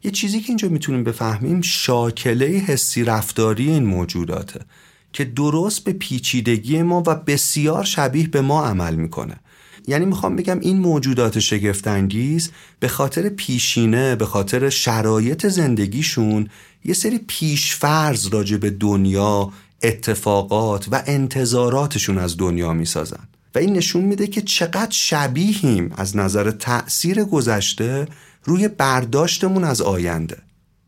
یه 0.04 0.12
چیزی 0.12 0.40
که 0.40 0.50
اینجا 0.50 0.70
می‌تونیم 0.70 1.04
بفهمیم 1.04 1.62
شاکله 1.62 2.46
حسی 2.46 3.04
رفتاری 3.04 3.70
این 3.70 3.86
موجوداته 3.86 4.60
که 5.14 5.26
درست 5.26 5.84
به 5.84 5.94
پیچیدگی 5.94 6.82
ما 6.82 7.04
و 7.08 7.16
بسیار 7.16 7.84
شبیه 7.84 8.28
به 8.28 8.42
ما 8.42 8.66
عمل 8.66 8.96
می‌کنه. 8.96 9.40
یعنی 9.88 10.06
می‌خوام 10.06 10.36
بگم 10.36 10.60
این 10.60 10.78
موجودات 10.78 11.40
شگفتانگیز 11.40 12.52
به 12.80 12.88
خاطر 12.88 13.30
پیشینه 13.30 14.16
به 14.16 14.26
خاطر 14.26 14.70
شرایط 14.70 15.48
زندگیشون 15.48 16.50
یه 16.86 16.94
سری 16.94 17.18
پیشفرز 17.28 18.28
راجع 18.28 18.58
به 18.58 18.70
دنیا 18.70 19.52
اتفاقات 19.88 20.88
و 20.92 21.04
انتظاراتشون 21.06 22.18
از 22.18 22.38
دنیا 22.38 22.74
می‌سازن. 22.74 23.28
و 23.56 23.60
این 23.60 23.74
نشون 23.74 24.02
میده 24.02 24.28
که 24.28 24.42
چقدر 24.42 24.92
شبیهیم 24.92 25.94
از 25.98 26.18
نظر 26.18 26.52
تأثیر 26.52 27.24
گذشته 27.24 28.08
روی 28.44 28.68
برداشتمون 28.68 29.64
از 29.64 29.82
آینده. 29.82 30.38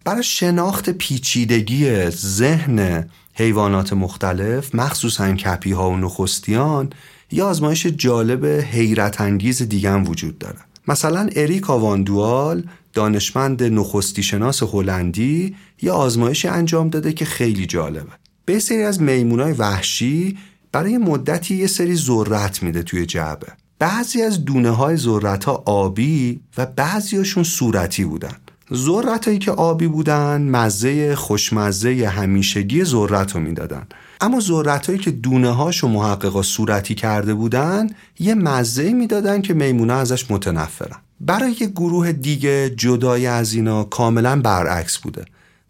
برای 0.05 0.23
شناخت 0.23 0.89
پیچیدگی 0.89 2.09
ذهن 2.09 3.09
حیوانات 3.33 3.93
مختلف 3.93 4.75
مخصوصا 4.75 5.33
کپی 5.33 5.71
ها 5.71 5.89
و 5.89 5.97
نخستیان 5.97 6.89
یا 7.31 7.47
آزمایش 7.47 7.87
جالب 7.87 8.45
حیرت 8.45 9.21
انگیز 9.21 9.61
دیگه 9.61 9.91
هم 9.91 10.07
وجود 10.07 10.37
داره. 10.37 10.59
مثلا 10.87 11.29
اریک 11.35 11.69
آواندوال 11.69 12.63
دانشمند 12.93 13.63
نخستی 13.63 14.23
شناس 14.23 14.63
هلندی 14.63 15.55
یا 15.81 15.93
آزمایشی 15.93 16.47
انجام 16.47 16.89
داده 16.89 17.13
که 17.13 17.25
خیلی 17.25 17.65
جالبه. 17.65 18.11
به 18.47 18.59
سری 18.59 18.83
از 18.83 19.01
میمونای 19.01 19.53
وحشی 19.53 20.37
برای 20.71 20.97
مدتی 20.97 21.55
یه 21.55 21.67
سری 21.67 21.95
ذرت 21.95 22.63
میده 22.63 22.83
توی 22.83 23.05
جعبه. 23.05 23.47
بعضی 23.79 24.21
از 24.21 24.45
دونه 24.45 24.69
های 24.69 24.97
ذرت 24.97 25.43
ها 25.43 25.63
آبی 25.65 26.39
و 26.57 26.65
بعضیاشون 26.65 27.43
صورتی 27.43 28.05
بودن. 28.05 28.35
ذرت 28.73 29.25
هایی 29.27 29.39
که 29.39 29.51
آبی 29.51 29.87
بودن 29.87 30.41
مزه 30.41 31.15
خوشمزه 31.15 32.07
همیشگی 32.07 32.83
ذرت 32.83 33.35
رو 33.35 33.41
می‌دادن. 33.41 33.87
اما 34.21 34.39
ذرت 34.39 34.87
هایی 34.87 34.99
که 34.99 35.11
دونه 35.11 35.51
هاشو 35.51 35.87
محققا 35.87 36.41
صورتی 36.41 36.95
کرده 36.95 37.33
بودن 37.33 37.89
یه 38.19 38.35
مزه 38.35 38.93
می‌دادن 38.93 39.41
که 39.41 39.53
میمونه 39.53 39.93
ازش 39.93 40.31
متنفرن. 40.31 40.97
برای 41.19 41.55
یه 41.59 41.67
گروه 41.67 42.11
دیگه 42.11 42.69
جدای 42.69 43.27
از 43.27 43.53
اینا 43.53 43.83
کاملا 43.83 44.41
برعکس 44.41 44.97
بوده. 44.97 45.25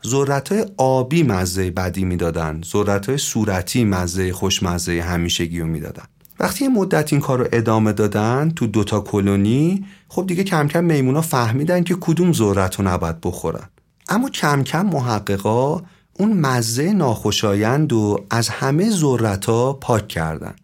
ذرت 0.06 0.52
های 0.52 0.66
آبی 0.78 1.24
مزه 1.24 1.72
بدی 1.72 2.06
می‌دادن. 2.06 2.62
ذرت 2.66 3.10
های 3.10 3.18
صورتی 3.18 3.84
مزه 3.84 4.34
خوشمزه 4.34 5.02
همیشگی 5.02 5.60
رو 5.60 5.68
می‌دادن. 5.68 6.04
وقتی 6.40 6.64
یه 6.64 6.70
مدت 6.70 7.14
این 7.14 7.22
کار 7.22 7.40
رو 7.40 7.48
ادامه 7.52 7.94
دادن 7.94 8.52
تو 8.56 8.68
دوتا 8.68 9.00
کلونی 9.00 9.86
خب 10.08 10.28
دیگه 10.28 10.44
کم 10.44 10.68
کم 10.68 10.84
میمونا 10.84 11.22
فهمیدن 11.22 11.84
که 11.84 11.96
کدوم 12.02 12.34
ذرت 12.34 12.76
رو 12.76 12.88
نباید 12.88 13.22
بخورن. 13.22 13.70
اما 14.10 14.30
کم 14.30 14.64
کم 14.64 14.86
محققا 14.86 15.82
اون 16.14 16.34
مزه 16.34 16.94
ناخوشایند 16.94 17.94
و 17.94 18.26
از 18.30 18.50
همه 18.50 18.90
ذرت 18.90 19.46
ها 19.46 19.74
پاک 19.74 20.08
کردن. 20.08 20.56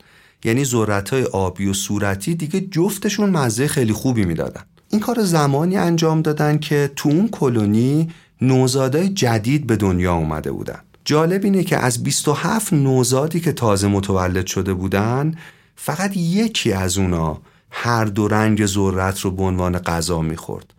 یعنی 0.43 0.65
ذرت 0.65 1.09
های 1.09 1.23
آبی 1.23 1.67
و 1.67 1.73
صورتی 1.73 2.35
دیگه 2.35 2.61
جفتشون 2.61 3.29
مزه 3.29 3.67
خیلی 3.67 3.93
خوبی 3.93 4.25
می‌دادن. 4.25 4.61
این 4.89 5.01
کار 5.01 5.23
زمانی 5.23 5.77
انجام 5.77 6.21
دادن 6.21 6.57
که 6.57 6.91
تو 6.95 7.09
اون 7.09 7.27
کلونی 7.27 8.09
نوزادای 8.41 9.09
جدید 9.09 9.67
به 9.67 9.75
دنیا 9.75 10.13
اومده 10.13 10.51
بودن. 10.51 10.79
جالب 11.05 11.43
اینه 11.43 11.63
که 11.63 11.77
از 11.77 12.03
27 12.03 12.73
نوزادی 12.73 13.39
که 13.39 13.51
تازه 13.51 13.87
متولد 13.87 14.47
شده 14.47 14.73
بودن 14.73 15.35
فقط 15.75 16.17
یکی 16.17 16.73
از 16.73 16.97
اونا 16.97 17.41
هر 17.71 18.05
دو 18.05 18.27
رنگ 18.27 18.65
ذرت 18.65 19.19
رو 19.19 19.31
به 19.31 19.43
عنوان 19.43 19.77
غذا 19.79 20.21
می‌خورد. 20.21 20.73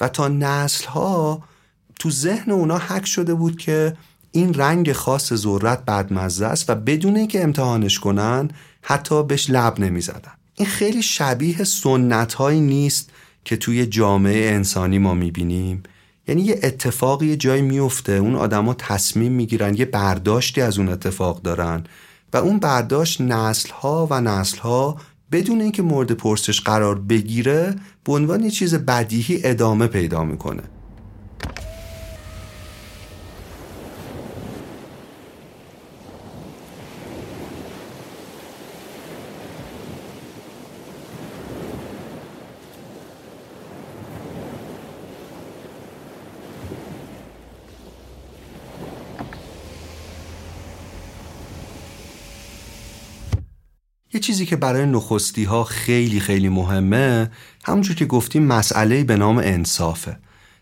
و 0.00 0.08
تا 0.08 0.28
نسل 0.28 0.86
ها 0.86 1.42
تو 1.98 2.10
ذهن 2.10 2.52
اونا 2.52 2.78
حک 2.78 3.06
شده 3.06 3.34
بود 3.34 3.58
که 3.58 3.96
این 4.32 4.54
رنگ 4.54 4.92
خاص 4.92 5.32
ذرت 5.32 5.84
بدمزه 5.84 6.46
است 6.46 6.70
و 6.70 6.74
بدون 6.74 7.16
اینکه 7.16 7.42
امتحانش 7.42 7.98
کنن 7.98 8.50
حتی 8.82 9.22
بهش 9.22 9.50
لب 9.50 9.80
نمی‌زدن. 9.80 10.32
این 10.54 10.68
خیلی 10.68 11.02
شبیه 11.02 11.64
سنت 11.64 12.34
هایی 12.34 12.60
نیست 12.60 13.10
که 13.44 13.56
توی 13.56 13.86
جامعه 13.86 14.54
انسانی 14.54 14.98
ما 14.98 15.14
می‌بینیم. 15.14 15.82
یعنی 16.28 16.42
یه 16.42 16.60
اتفاقی 16.62 17.26
یه 17.26 17.36
جایی 17.36 17.62
میفته 17.62 18.12
اون 18.12 18.34
آدما 18.34 18.74
تصمیم 18.74 19.32
می‌گیرن 19.32 19.74
یه 19.74 19.84
برداشتی 19.84 20.60
از 20.60 20.78
اون 20.78 20.88
اتفاق 20.88 21.42
دارن 21.42 21.84
و 22.32 22.36
اون 22.36 22.58
برداشت 22.58 23.20
نسل 23.20 23.70
ها 23.70 24.08
و 24.10 24.20
نسل 24.20 24.58
ها 24.58 24.96
بدون 25.32 25.60
اینکه 25.60 25.82
مورد 25.82 26.12
پرسش 26.12 26.60
قرار 26.60 26.98
بگیره 26.98 27.76
به 28.04 28.12
عنوان 28.12 28.44
یه 28.44 28.50
چیز 28.50 28.74
بدیهی 28.74 29.40
ادامه 29.44 29.86
پیدا 29.86 30.24
می‌کنه. 30.24 30.62
یه 54.14 54.20
چیزی 54.20 54.46
که 54.46 54.56
برای 54.56 54.86
نخستی 54.86 55.44
ها 55.44 55.64
خیلی 55.64 56.20
خیلی 56.20 56.48
مهمه 56.48 57.30
همونجور 57.64 57.96
که 57.96 58.04
گفتیم 58.04 58.42
مسئله 58.42 59.04
به 59.04 59.16
نام 59.16 59.38
انصافه. 59.38 60.16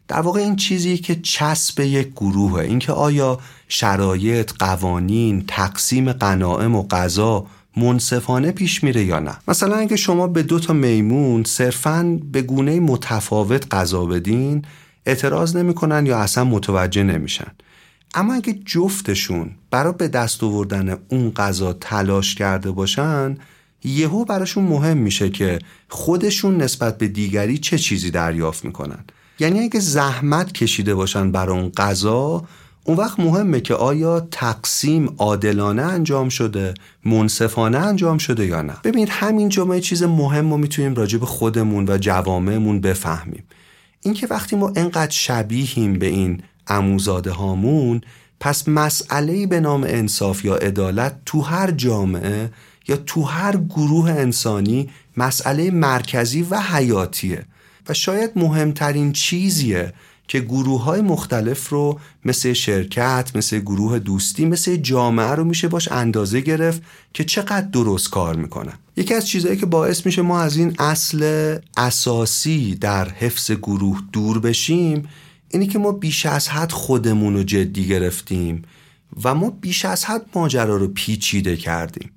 در 0.08 0.20
واقع 0.20 0.40
این 0.40 0.56
چیزی 0.56 0.98
که 0.98 1.14
چسب 1.14 1.80
یک 1.80 2.10
گروهه 2.16 2.64
اینکه 2.64 2.92
آیا 2.92 3.38
شرایط، 3.68 4.52
قوانین، 4.58 5.44
تقسیم 5.48 6.12
قناعم 6.12 6.76
و 6.76 6.86
غذا 6.88 7.46
منصفانه 7.76 8.52
پیش 8.52 8.84
میره 8.84 9.04
یا 9.04 9.18
نه؟ 9.18 9.36
مثلا 9.48 9.76
اگه 9.76 9.96
شما 9.96 10.26
به 10.26 10.42
دو 10.42 10.58
تا 10.58 10.72
میمون 10.72 11.44
صرفا 11.44 12.20
به 12.32 12.42
گونه 12.42 12.80
متفاوت 12.80 13.74
غذا 13.74 14.04
بدین 14.04 14.64
اعتراض 15.06 15.56
نمی‌کنن 15.56 16.06
یا 16.06 16.18
اصلا 16.18 16.44
متوجه 16.44 17.02
نمیشن. 17.02 17.52
اما 18.14 18.34
اگه 18.34 18.52
جفتشون 18.64 19.50
برای 19.70 19.92
به 19.98 20.08
دست 20.08 20.44
آوردن 20.44 20.98
اون 21.08 21.30
غذا 21.30 21.72
تلاش 21.72 22.34
کرده 22.34 22.70
باشن 22.70 23.36
یهو 23.84 24.24
براشون 24.24 24.64
مهم 24.64 24.96
میشه 24.96 25.30
که 25.30 25.58
خودشون 25.88 26.56
نسبت 26.56 26.98
به 26.98 27.08
دیگری 27.08 27.58
چه 27.58 27.78
چیزی 27.78 28.10
دریافت 28.10 28.64
می‌کنن. 28.64 29.04
یعنی 29.38 29.60
اگه 29.60 29.80
زحمت 29.80 30.52
کشیده 30.52 30.94
باشن 30.94 31.32
برای 31.32 31.58
اون 31.58 31.70
غذا 31.76 32.44
اون 32.84 32.96
وقت 32.96 33.20
مهمه 33.20 33.60
که 33.60 33.74
آیا 33.74 34.20
تقسیم 34.30 35.14
عادلانه 35.18 35.82
انجام 35.82 36.28
شده 36.28 36.74
منصفانه 37.04 37.78
انجام 37.78 38.18
شده 38.18 38.46
یا 38.46 38.62
نه. 38.62 38.74
ببینید 38.84 39.08
همین 39.10 39.48
جمعه 39.48 39.80
چیز 39.80 40.02
مهم 40.02 40.50
رو 40.50 40.56
می‌تونیم 40.56 40.94
راجع 40.94 41.18
به 41.18 41.26
خودمون 41.26 41.88
و 41.88 41.98
جوامعمون 41.98 42.80
بفهمیم. 42.80 43.44
اینکه 44.02 44.26
وقتی 44.30 44.56
ما 44.56 44.72
انقدر 44.76 45.10
شبیهیم 45.10 45.98
به 45.98 46.06
این 46.06 46.42
اموزاده 46.70 47.30
هامون 47.30 48.00
پس 48.40 48.68
مسئله 48.68 49.46
به 49.46 49.60
نام 49.60 49.84
انصاف 49.84 50.44
یا 50.44 50.54
عدالت 50.54 51.16
تو 51.26 51.40
هر 51.40 51.70
جامعه 51.70 52.50
یا 52.88 52.96
تو 52.96 53.22
هر 53.22 53.56
گروه 53.56 54.10
انسانی 54.10 54.90
مسئله 55.16 55.70
مرکزی 55.70 56.42
و 56.42 56.60
حیاتیه 56.60 57.44
و 57.88 57.94
شاید 57.94 58.30
مهمترین 58.36 59.12
چیزیه 59.12 59.92
که 60.28 60.40
گروه 60.40 60.82
های 60.82 61.00
مختلف 61.00 61.68
رو 61.68 62.00
مثل 62.24 62.52
شرکت، 62.52 63.30
مثل 63.34 63.58
گروه 63.58 63.98
دوستی، 63.98 64.44
مثل 64.44 64.76
جامعه 64.76 65.30
رو 65.30 65.44
میشه 65.44 65.68
باش 65.68 65.92
اندازه 65.92 66.40
گرفت 66.40 66.82
که 67.14 67.24
چقدر 67.24 67.66
درست 67.66 68.10
کار 68.10 68.36
می‌کنن. 68.36 68.72
یکی 68.96 69.14
از 69.14 69.28
چیزهایی 69.28 69.56
که 69.56 69.66
باعث 69.66 70.06
میشه 70.06 70.22
ما 70.22 70.40
از 70.40 70.56
این 70.56 70.74
اصل 70.78 71.58
اساسی 71.76 72.74
در 72.74 73.08
حفظ 73.08 73.50
گروه 73.50 74.00
دور 74.12 74.40
بشیم 74.40 75.08
اینی 75.50 75.66
که 75.66 75.78
ما 75.78 75.92
بیش 75.92 76.26
از 76.26 76.48
حد 76.48 76.72
خودمون 76.72 77.34
رو 77.34 77.42
جدی 77.42 77.86
گرفتیم 77.86 78.62
و 79.24 79.34
ما 79.34 79.50
بیش 79.50 79.84
از 79.84 80.04
حد 80.04 80.26
ماجرا 80.34 80.76
رو 80.76 80.88
پیچیده 80.88 81.56
کردیم. 81.56 82.10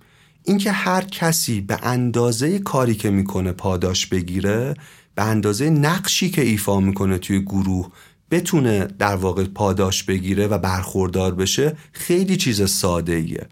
اینکه 0.44 0.72
هر 0.72 1.02
کسی 1.02 1.62
به 1.62 1.80
اندازه 1.84 2.60
کاری 2.60 2.96
که 2.96 3.10
می‌کنه 3.10 3.52
پاداش 3.52 4.06
بگیره 4.06 4.74
به 5.16 5.24
اندازه 5.24 5.70
نقشی 5.70 6.30
که 6.30 6.42
ایفا 6.42 6.80
می‌کنه 6.80 7.18
توی 7.18 7.40
گروه 7.40 7.92
بتونه 8.32 8.88
در 9.00 9.16
واقع 9.16 9.44
پاداش 9.44 10.04
بگیره 10.04 10.48
و 10.48 10.58
برخوردار 10.58 11.36
بشه 11.36 11.78
خیلی 11.92 12.38
چیز 12.38 12.70
ساده 12.70 13.14
ایه 13.14 13.48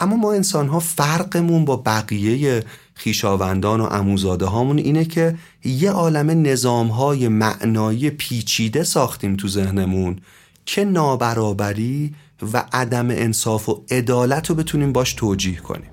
اما 0.00 0.16
ما 0.16 0.32
انسان 0.32 0.68
ها 0.68 0.78
فرقمون 0.78 1.64
با 1.64 1.76
بقیه 1.76 2.64
خیشاوندان 2.94 3.80
و 3.80 3.84
اموزاده 3.84 4.46
هامون 4.46 4.78
اینه 4.78 5.04
که 5.04 5.38
یه 5.64 5.90
عالم 5.90 6.42
نظام 6.42 6.88
های 6.88 7.28
معنایی 7.28 8.10
پیچیده 8.10 8.84
ساختیم 8.84 9.36
تو 9.36 9.48
ذهنمون 9.48 10.18
که 10.66 10.84
نابرابری 10.84 12.14
و 12.52 12.64
عدم 12.72 13.10
انصاف 13.10 13.68
و 13.68 13.84
عدالت 13.90 14.50
رو 14.50 14.56
بتونیم 14.56 14.92
باش 14.92 15.14
توجیه 15.14 15.56
کنیم. 15.56 15.90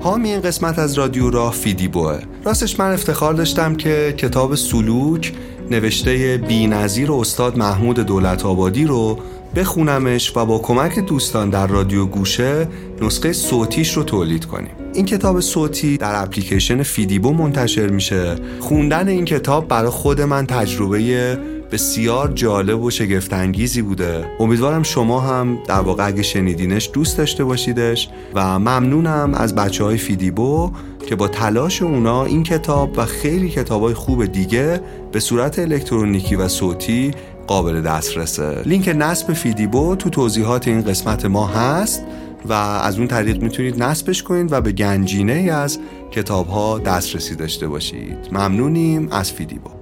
حامی 0.00 0.30
این 0.30 0.40
قسمت 0.40 0.78
از 0.78 0.94
رادیو 0.94 1.30
راه 1.30 1.52
فیدیبوه 1.52 2.20
راستش 2.44 2.80
من 2.80 2.92
افتخار 2.92 3.34
داشتم 3.34 3.74
که 3.74 4.14
کتاب 4.18 4.54
سلوک 4.54 5.32
نوشته 5.70 6.36
بی 6.48 6.66
نظیر 6.66 7.12
استاد 7.12 7.58
محمود 7.58 8.00
دولت 8.00 8.46
آبادی 8.46 8.84
رو 8.84 9.18
بخونمش 9.56 10.36
و 10.36 10.46
با 10.46 10.58
کمک 10.58 10.98
دوستان 10.98 11.50
در 11.50 11.66
رادیو 11.66 12.06
گوشه 12.06 12.68
نسخه 13.02 13.32
صوتیش 13.32 13.96
رو 13.96 14.02
تولید 14.02 14.44
کنیم. 14.44 14.70
این 14.94 15.04
کتاب 15.04 15.40
صوتی 15.40 15.96
در 15.96 16.22
اپلیکیشن 16.22 16.82
فیدیبو 16.82 17.32
منتشر 17.32 17.86
میشه. 17.86 18.36
خوندن 18.60 19.08
این 19.08 19.24
کتاب 19.24 19.68
برای 19.68 19.90
خود 19.90 20.20
من 20.20 20.46
تجربه 20.46 21.38
بسیار 21.72 22.32
جالب 22.32 22.82
و 22.82 22.90
شگفتانگیزی 22.90 23.82
بوده. 23.82 24.24
امیدوارم 24.40 24.82
شما 24.82 25.20
هم 25.20 25.58
در 25.68 25.80
واقع 25.80 26.06
اگه 26.06 26.22
شنیدینش 26.22 26.90
دوست 26.92 27.18
داشته 27.18 27.44
باشیدش 27.44 28.08
و 28.34 28.58
ممنونم 28.58 29.34
از 29.34 29.54
بچه 29.54 29.84
های 29.84 29.96
فیدیبو 29.96 30.70
که 31.06 31.16
با 31.16 31.28
تلاش 31.28 31.82
اونا 31.82 32.24
این 32.24 32.42
کتاب 32.42 32.98
و 32.98 33.04
خیلی 33.04 33.48
کتاب 33.48 33.82
های 33.82 33.94
خوب 33.94 34.24
دیگه 34.24 34.80
به 35.16 35.20
صورت 35.20 35.58
الکترونیکی 35.58 36.36
و 36.36 36.48
صوتی 36.48 37.10
قابل 37.46 37.82
دسترسه. 37.82 38.62
لینک 38.64 38.88
نصب 38.88 39.32
فیدیبو 39.32 39.96
تو 39.96 40.10
توضیحات 40.10 40.68
این 40.68 40.82
قسمت 40.82 41.24
ما 41.24 41.46
هست 41.46 42.02
و 42.44 42.52
از 42.52 42.98
اون 42.98 43.08
طریق 43.08 43.42
می‌تونید 43.42 43.82
نصبش 43.82 44.22
کنید 44.22 44.52
و 44.52 44.60
به 44.60 44.72
گنجینه 44.72 45.32
از 45.32 45.78
کتاب 46.10 46.46
ها 46.46 46.78
دسترسی 46.78 47.34
داشته 47.34 47.68
باشید. 47.68 48.18
ممنونیم 48.32 49.08
از 49.12 49.32
فیدیبو. 49.32 49.75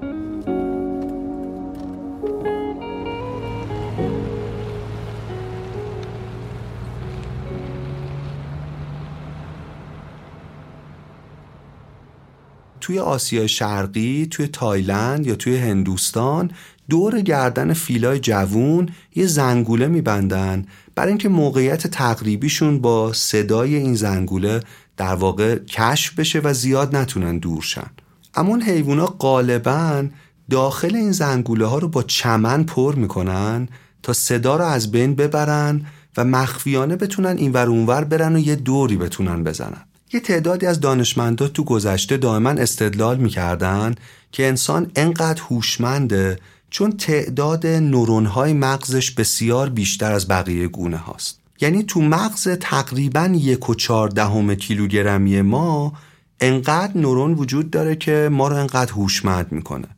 توی 12.85 12.99
آسیا 12.99 13.47
شرقی 13.47 14.27
توی 14.31 14.47
تایلند 14.47 15.27
یا 15.27 15.35
توی 15.35 15.57
هندوستان 15.57 16.51
دور 16.91 17.21
گردن 17.21 17.73
فیلای 17.73 18.19
جوون 18.19 18.89
یه 19.15 19.27
زنگوله 19.27 19.87
میبندن. 19.87 20.67
برای 20.95 21.09
اینکه 21.09 21.29
موقعیت 21.29 21.87
تقریبیشون 21.87 22.81
با 22.81 23.13
صدای 23.13 23.75
این 23.75 23.95
زنگوله 23.95 24.61
در 24.97 25.15
واقع 25.15 25.59
کشف 25.59 26.15
بشه 26.15 26.41
و 26.45 26.53
زیاد 26.53 26.97
نتونن 26.97 27.39
دور 27.39 27.63
شن. 27.63 27.91
اما 28.35 28.49
اون 28.49 28.63
حیوونا 28.63 29.07
غالبا 29.07 30.05
داخل 30.51 30.97
این 30.97 31.13
زنگوله 31.13 31.67
ها 31.67 31.79
رو 31.79 31.89
با 31.89 32.03
چمن 32.03 32.65
پر 32.65 32.95
می‌کنن 32.95 33.69
تا 34.03 34.13
صدا 34.13 34.57
رو 34.57 34.65
از 34.65 34.91
بین 34.91 35.15
ببرن 35.15 35.87
و 36.17 36.25
مخفیانه 36.25 36.97
بتونن 36.97 37.37
اینور 37.37 37.67
اونور 37.67 38.05
برن 38.05 38.37
و 38.37 38.39
یه 38.39 38.57
دوری 38.57 38.97
بتونن 38.97 39.45
بزنن. 39.45 39.85
یه 40.15 40.21
تعدادی 40.21 40.67
از 40.67 40.81
دانشمندا 40.81 41.49
تو 41.49 41.65
گذشته 41.65 42.17
دائما 42.17 42.51
استدلال 42.51 43.17
می‌کردن 43.17 43.95
که 44.33 44.47
انسان 44.47 44.91
انقدر 44.97 45.43
هوشمنده 45.43 46.39
چون 46.71 46.93
تعداد 46.93 47.67
نورونهای 47.67 48.53
مغزش 48.53 49.11
بسیار 49.11 49.69
بیشتر 49.69 50.13
از 50.13 50.29
بقیه 50.29 50.69
گونه 50.69 50.97
هاست. 50.97 51.41
یعنی 51.61 51.83
تو 51.83 52.01
مغز 52.01 52.49
تقریبا 52.49 53.31
یک 53.35 53.71
و 53.71 53.75
چهاردهم 53.75 54.55
کیلوگرمی 54.55 55.43
ما 55.43 55.93
انقدر 56.41 56.99
نورون 56.99 57.35
وجود 57.35 57.71
داره 57.71 57.97
که 57.97 58.29
ما 58.33 58.49
رو 58.49 58.57
انقدر 58.57 58.93
هوشمند 58.93 59.53
می‌کنه. 59.53 59.89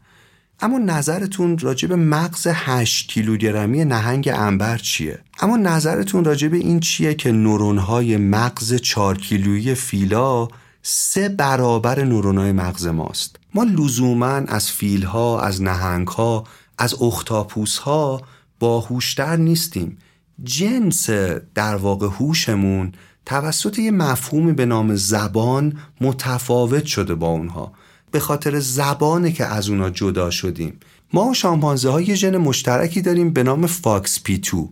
اما 0.60 0.78
نظرتون 0.78 1.58
راجع 1.58 1.88
به 1.88 1.96
مغز 1.96 2.46
8 2.50 3.08
کیلوگرمی 3.08 3.84
نهنگ 3.84 4.30
انبر 4.34 4.78
چیه؟ 4.78 5.18
اما 5.40 5.56
نظرتون 5.56 6.24
راجع 6.24 6.48
به 6.48 6.56
این 6.56 6.80
چیه 6.80 7.14
که 7.14 7.32
نورونهای 7.32 8.16
مغز 8.16 8.74
4 8.74 9.18
کیلویی 9.18 9.74
فیلا 9.74 10.48
سه 10.82 11.28
برابر 11.28 12.04
نورونهای 12.04 12.52
مغز 12.52 12.86
ماست؟ 12.86 13.36
ما 13.54 13.64
لزوما 13.64 14.26
از 14.26 14.70
فیلها، 14.70 15.40
از 15.40 15.62
نهنگها، 15.62 16.44
از 16.78 17.02
اختاپوسها 17.02 18.22
باهوشتر 18.58 19.36
نیستیم. 19.36 19.98
جنس 20.44 21.10
در 21.54 21.76
واقع 21.76 22.06
هوشمون 22.06 22.92
توسط 23.26 23.78
یه 23.78 23.90
مفهومی 23.90 24.52
به 24.52 24.66
نام 24.66 24.94
زبان 24.96 25.78
متفاوت 26.00 26.84
شده 26.84 27.14
با 27.14 27.28
اونها. 27.28 27.72
به 28.16 28.20
خاطر 28.20 28.60
زبانه 28.60 29.32
که 29.32 29.44
از 29.44 29.68
اونا 29.68 29.90
جدا 29.90 30.30
شدیم. 30.30 30.80
ما 31.12 31.24
و 31.24 31.34
شامپانزه 31.34 31.90
ها 31.90 32.00
یه 32.00 32.14
ژن 32.14 32.36
مشترکی 32.36 33.02
داریم 33.02 33.30
به 33.30 33.42
نام 33.42 33.66
FOXP2 33.66 34.70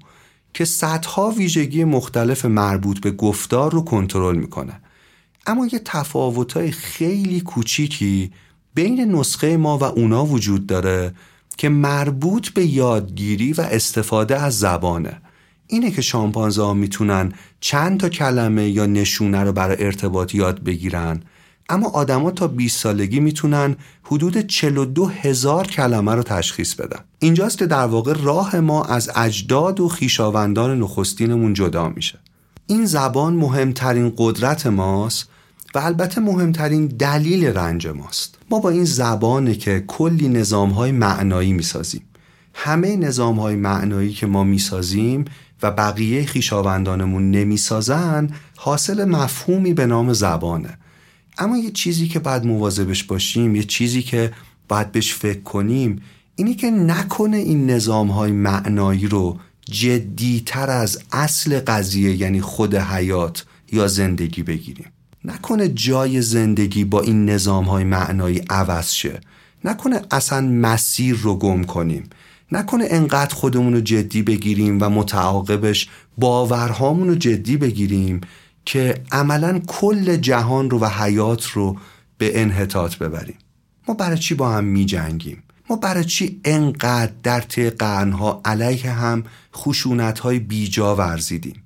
که 0.55 0.65
صدها 0.65 1.31
ویژگی 1.31 1.85
مختلف 1.85 2.45
مربوط 2.45 3.01
به 3.01 3.11
گفتار 3.11 3.73
رو 3.73 3.85
کنترل 3.85 4.37
می‌کنه. 4.37 4.81
اما 5.47 5.67
یه 5.67 5.81
تفاوتهای 5.85 6.71
خیلی 6.71 7.41
کوچیکی 7.41 8.33
بین 8.75 9.01
نسخه 9.15 9.57
ما 9.57 9.79
و 9.79 9.85
اونا 9.85 10.27
وجود 10.27 10.67
داره 10.67 11.15
که 11.57 11.69
مربوط 11.69 12.49
به 12.49 12.67
یادگیری 12.67 13.53
و 13.53 13.61
استفاده 13.61 14.41
از 14.41 14.59
زبانه. 14.59 15.21
اینه 15.67 15.91
که 15.91 16.03
شامپانزه 16.03 16.63
ها 16.63 16.75
می‌تونن 16.75 17.33
چند 17.61 18.01
تا 18.01 18.09
کلمه 18.09 18.69
یا 18.69 18.87
نشونه 18.87 19.41
رو 19.45 19.53
برای 19.53 19.85
ارتباط 19.85 20.35
یاد 20.35 20.63
بگیرن 20.63 21.23
اما 21.69 21.89
آدما 21.89 22.31
تا 22.31 22.49
20 22.49 22.81
سالگی 22.81 23.21
می‌تونن 23.21 23.77
حدود 24.03 24.39
42 24.39 25.07
هزار 25.07 25.67
کلمه 25.67 26.15
رو 26.15 26.23
تشخیص 26.23 26.75
بدن. 26.75 27.01
اینجاست 27.19 27.59
که 27.59 27.67
در 27.67 27.87
واقع 27.87 28.13
راه 28.23 28.61
ما 28.61 28.85
از 28.85 29.11
اجداد 29.17 29.81
و 29.81 29.89
خیشاوندان 29.89 30.79
نخستینمون 30.81 31.55
جدا 31.55 31.89
میشه. 31.89 32.19
این 32.67 32.87
زبان 32.87 33.35
مهمترین 33.35 34.13
قدرت 34.17 34.67
ماست 34.67 35.29
و 35.75 35.79
البته 35.79 36.21
مهمترین 36.21 36.87
دلیل 36.87 37.45
رنج 37.47 37.87
ماست. 37.87 38.39
ما 38.51 38.59
با 38.59 38.71
این 38.71 38.85
زبانه 38.85 39.55
که 39.55 39.85
کلی 39.87 40.29
نظام 40.29 40.71
های 40.71 40.93
معنایی 40.93 41.53
می‌سازیم. 41.53 42.03
همه 42.55 42.97
نظام 42.97 43.41
های 43.41 43.57
معنایی 43.57 44.13
که 44.13 44.27
ما 44.27 44.45
می‌سازیم 44.45 45.25
و 45.63 45.71
بقیه 45.71 46.27
خیشاوندانمون 46.27 47.31
نمی‌سازن 47.31 48.31
حاصل 48.57 49.05
مفهومی 49.05 49.75
به 49.75 49.87
نام 49.87 50.13
زبانه. 50.13 50.79
اما 51.39 51.59
یه 51.59 51.71
چیزی 51.71 52.09
که 52.09 52.19
باید 52.19 52.45
مواظبش 52.45 53.05
باشیم 53.05 53.57
یه 53.57 53.63
چیزی 53.63 54.03
که 54.03 54.33
باید 54.69 54.93
بهش 54.93 55.15
فکر 55.15 55.41
کنیم 55.41 56.03
اینی 56.37 56.55
که 56.55 56.71
نکنه 56.71 57.37
این 57.37 57.71
نظام 57.71 58.09
های 58.09 58.33
معنایی 58.33 59.07
رو 59.07 59.39
جدیتر 59.71 60.71
از 60.71 60.99
اصل 61.13 61.61
قضیه 61.61 62.17
یعنی 62.17 62.41
خود 62.41 62.75
حیات 62.75 63.45
یا 63.73 63.89
زندگی 63.89 64.43
بگیریم. 64.43 64.87
نکنه 65.25 65.69
جای 65.69 66.23
زندگی 66.23 66.85
با 66.85 67.01
این 67.01 67.31
نظام 67.31 67.65
های 67.65 67.85
معنایی 67.85 68.43
عوض 68.51 68.91
شه. 68.91 69.21
نکنه 69.65 70.03
اصلا 70.11 70.41
مسیر 70.41 71.17
رو 71.17 71.37
گم 71.37 71.63
کنیم. 71.63 72.03
نکنه 72.53 72.87
انقدر 72.91 73.35
خودمون 73.35 73.73
رو 73.73 73.81
جدی 73.81 74.23
بگیریم 74.23 74.79
و 74.81 74.89
متعاقبش 74.89 75.89
باورهامون 76.19 77.09
رو 77.09 77.15
جدی 77.15 77.57
بگیریم 77.57 78.21
که 78.65 79.03
عملا 79.13 79.61
کل 79.67 80.17
جهان 80.17 80.71
رو 80.71 80.79
و 80.79 80.87
حیات 80.87 81.47
رو 81.47 81.77
به 82.19 82.41
انحطاط 82.41 82.97
ببریم. 82.97 83.39
ما 83.89 83.95
برای 83.95 84.19
چی 84.19 84.35
با 84.35 84.53
هم 84.53 84.65
می 84.65 84.85
جنگیم؟ 84.85 85.43
ما 85.71 85.77
برای 85.77 86.05
چی 86.05 86.41
انقدر 86.45 87.13
در 87.23 87.41
طی 87.41 87.71
قرنها 87.71 88.41
علیه 88.45 88.91
هم 88.91 89.25
خشونت 89.57 90.19
های 90.19 90.39
بیجا 90.39 90.97
ورزیدیم؟ 90.97 91.63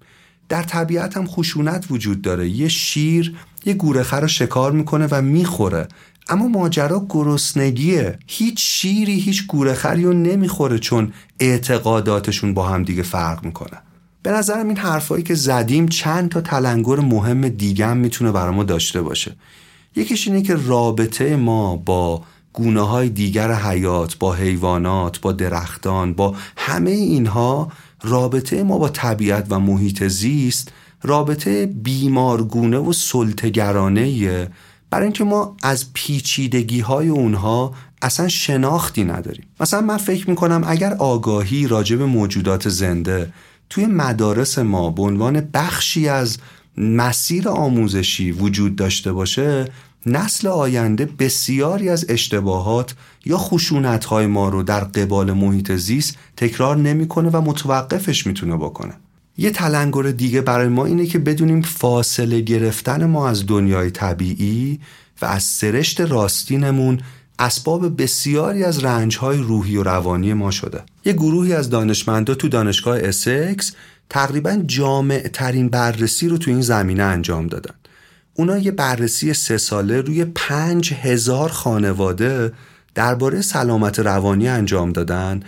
در 0.49 0.63
طبیعت 0.63 1.17
هم 1.17 1.27
خشونت 1.27 1.87
وجود 1.91 2.23
داره. 2.23 2.49
یه 2.49 2.69
شیر 2.69 3.37
یه 3.65 3.75
گورخه 3.75 4.17
رو 4.17 4.29
شکار 4.29 4.73
می‌کنه 4.73 5.09
و 5.11 5.23
می‌خوره. 5.23 5.89
اما 6.29 6.49
ماجرا 6.49 7.07
گرسنگیه. 7.09 8.19
هیچ 8.27 8.59
شیری 8.61 9.21
هیچ 9.21 9.47
گورخری 9.47 10.05
رو 10.05 10.13
نمی‌خوره 10.13 10.79
چون 10.79 11.13
اعتقاداتشون 11.41 12.55
با 12.55 12.69
هم 12.69 12.83
دیگه 12.83 13.03
فرق 13.03 13.45
می‌کنه 13.45 13.79
به 14.29 14.35
نظرم 14.35 14.69
این 14.69 14.77
حرفایی 14.77 15.23
که 15.23 15.35
زدیم 15.35 15.88
چند 15.88 16.29
تا 16.29 16.41
تلنگر 16.41 17.01
مهم 17.01 17.49
دیگه 17.49 17.87
هم 17.87 17.97
می‌تونه 17.97 18.33
برای 18.33 18.55
ما 18.55 18.64
داشته 18.64 19.03
باشه. 19.03 19.37
یکیش 19.97 20.29
اینه 20.29 20.43
که 20.43 20.57
رابطه 20.67 21.37
ما 21.37 21.77
با 21.77 22.23
گونه 22.53 22.81
های 22.81 23.09
دیگر 23.09 23.53
حیات 23.53 24.19
با 24.19 24.33
حیوانات 24.33 25.21
با 25.21 25.33
درختان 25.33 26.14
با 26.14 26.35
همه 26.57 26.91
اینها 26.91 27.73
رابطه 28.03 28.62
ما 28.62 28.79
با 28.79 28.88
طبیعت 28.88 29.47
و 29.51 29.59
محیط 29.59 30.05
زیست 30.05 30.73
رابطه 31.03 31.67
بیمارگونه 31.67 32.79
و 32.79 32.93
سلطگرانه 32.93 34.49
برای 34.91 35.05
اینکه 35.05 35.25
ما 35.25 35.57
از 35.62 35.93
پیچیدگی 35.93 36.81
های 36.81 37.09
اونها 37.09 37.75
اصلا 38.03 38.29
شناختی 38.29 39.05
نداریم. 39.05 39.47
مثلا 39.61 39.81
من 39.81 39.97
فکر 39.97 40.31
می‌کنم 40.31 40.64
اگر 40.67 40.95
آگاهی 40.95 41.67
راجع 41.67 41.97
به 41.97 42.07
موجودات 42.07 42.69
زنده 42.69 43.33
توی 43.70 43.87
مدارس 43.87 44.59
ما 44.59 44.90
به 44.90 45.02
عنوان 45.02 45.40
بخشی 45.54 46.09
از 46.09 46.38
مسیر 46.76 47.48
آموزشی 47.48 48.33
وجود 48.33 48.76
داشته 48.76 49.12
باشه 49.12 49.68
نسل 50.07 50.48
آینده 50.48 51.09
بسیاری 51.18 51.88
از 51.88 52.07
اشتباهات 52.09 52.94
یا 53.24 53.38
های 54.09 54.26
ما 54.26 54.48
رو 54.48 54.62
در 54.62 54.81
قبال 54.81 55.33
محیط 55.33 55.72
زیست 55.72 56.16
تکرار 56.37 56.76
نمی‌کنه 56.76 57.31
و 57.31 57.40
متوقفش 57.40 58.26
می‌تونه 58.26 58.57
بکنه. 58.57 58.92
یه 59.38 59.50
تلنگر 59.50 60.02
دیگه 60.02 60.40
برای 60.40 60.68
ما 60.68 60.87
اینه 60.87 61.07
که 61.07 61.18
بدونیم 61.18 61.62
فاصله 61.62 62.40
گرفتن 62.40 63.04
ما 63.07 63.28
از 63.28 63.46
دنیای 63.46 63.90
طبیعی 63.90 64.81
و 65.22 65.26
از 65.26 65.42
سرشت 65.42 66.00
راستینمون 66.00 67.00
اسباب 67.38 68.03
بسیاری 68.03 68.64
از 68.64 68.85
رنجهای 68.85 69.38
روحی 69.38 69.77
و 69.77 69.83
روانی 69.83 70.35
ما 70.35 70.51
شده. 70.51 70.83
یه 71.05 71.12
گروهی 71.12 71.53
از 71.53 71.70
دانشمندا 71.70 72.35
تو 72.35 72.48
دانشگاه 72.48 72.98
اسکس 72.98 73.72
تقریبا 74.11 74.62
جامع 74.66 75.29
ترین 75.33 75.68
بررسی 75.68 76.29
رو 76.29 76.38
تو 76.38 76.51
این 76.51 76.61
زمینه 76.61 77.03
انجام 77.03 77.46
دادن. 77.46 77.74
اونا 78.35 78.59
یه 78.59 78.70
بررسی 78.70 79.35
سه 79.35 79.59
ساله 79.59 80.01
روی 80.01 80.24
پنج 80.24 80.92
هزار 80.92 81.48
خانواده 81.48 82.53
درباره 82.94 83.42
سلامت 83.42 83.98
روانی 83.98 84.48
انجام 84.48 84.92
دادن 84.92 85.42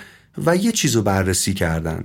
و 0.47 0.57
یه 0.57 0.73
چیز 0.73 0.97
رو 0.97 1.03
بررسی 1.03 1.55
کردن. 1.55 2.05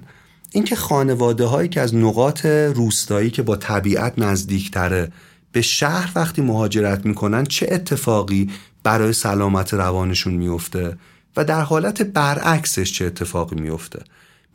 اینکه 0.52 0.76
خانواده 0.76 1.45
هایی 1.45 1.69
که 1.69 1.82
از 1.82 1.95
نقاط 1.95 2.45
روستایی 2.45 3.30
که 3.30 3.41
با 3.43 3.56
طبیعت 3.56 4.13
نزدیکتره 4.19 5.12
به 5.52 5.62
شهر 5.62 6.12
وقتی 6.15 6.41
مهاجرت 6.41 7.06
می‌کنن 7.06 7.43
چه 7.43 7.67
اتفاقی 7.71 8.50
برای 8.86 9.13
سلامت 9.13 9.74
روانشون 9.74 10.34
میفته 10.34 10.98
و 11.38 11.43
در 11.43 11.62
حالت 11.62 12.02
برعکسش 12.02 12.93
چه 12.93 13.06
اتفاقی 13.06 13.56
میفته 13.56 14.04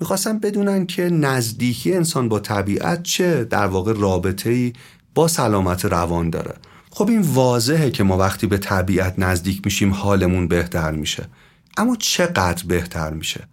می‌خواستم 0.01 0.39
بدونن 0.39 0.87
که 0.87 1.03
نزدیکی 1.03 1.95
انسان 1.95 2.29
با 2.29 2.41
طبیعت 2.41 3.03
چه 3.03 3.45
در 3.45 3.67
واقع 3.67 3.93
رابطه 3.97 4.73
با 5.15 5.29
سلامت 5.29 5.85
روان 5.85 6.31
داره. 6.31 6.55
خب 6.91 7.09
این 7.09 7.21
واضحه 7.21 7.91
که 7.91 8.05
ما 8.05 8.17
وقتی 8.19 8.47
به 8.47 8.59
طبیعت 8.59 9.15
نزدیک 9.19 9.61
میشیم 9.65 9.93
حالمون 9.93 10.49
بهتر 10.49 10.91
میشه. 10.91 11.29
اما 11.77 11.97
چقدر 11.97 12.65
بهتر 12.67 13.11
میشه؟ 13.11 13.49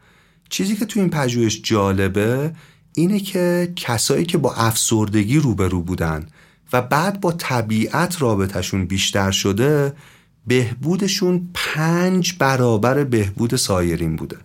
چیزی 0.49 0.75
که 0.75 0.85
تو 0.85 0.99
این 0.99 1.09
پژوهش 1.09 1.61
جالبه 1.63 2.53
اینه 2.93 3.19
که 3.19 3.73
کسایی 3.75 4.25
که 4.25 4.37
با 4.37 4.53
افسردگی 4.53 5.37
روبرو 5.37 5.81
بودن 5.81 6.27
و 6.73 6.81
بعد 6.81 7.21
با 7.21 7.31
طبیعت 7.31 8.21
رابطهشون 8.21 8.85
بیشتر 8.85 9.31
شده 9.31 9.93
بهبودشون 10.47 11.49
پنج 11.53 12.33
برابر 12.39 13.03
بهبود 13.03 13.55
سایرین 13.55 14.15
بوده. 14.15 14.37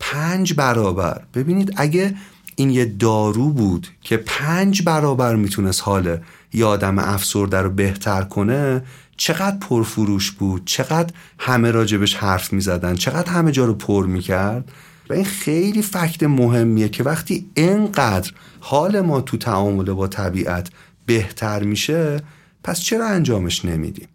پنج 0.00 0.54
برابر. 0.54 1.22
ببینید 1.34 1.72
اگه 1.76 2.14
این 2.56 2.70
یه 2.70 2.84
دارو 2.84 3.50
بود 3.50 3.88
که 4.02 4.16
پنج 4.16 4.82
برابر 4.82 5.36
می‌تونست 5.36 5.82
حال 5.84 6.18
یه 6.52 6.64
آدم 6.64 6.98
افسرده 6.98 7.58
رو 7.58 7.70
بهتر 7.70 8.22
کنه 8.22 8.82
چقدر 9.16 9.56
پرفروش 9.56 10.30
بود 10.30 10.62
چقدر 10.64 11.14
همه 11.38 11.70
راجبش 11.70 12.14
حرف 12.14 12.52
می‌زدن 12.52 12.94
چقدر 12.94 13.32
همه 13.32 13.52
جا 13.52 13.64
رو 13.64 13.74
پر 13.74 14.06
می‌کرد. 14.06 14.72
و 15.10 15.12
این 15.12 15.24
خیلی 15.24 15.82
فکت 15.82 16.22
مهمیه 16.22 16.88
که 16.88 17.04
وقتی 17.04 17.50
اینقدر 17.54 18.32
حال 18.60 19.00
ما 19.00 19.20
تو 19.20 19.36
تعامل 19.36 19.84
با 19.84 20.08
طبیعت 20.08 20.70
بهتر 21.06 21.62
میشه 21.62 22.22
پس 22.64 22.80
چرا 22.80 23.08
انجامش 23.08 23.64
نمیدیم؟ 23.64 24.08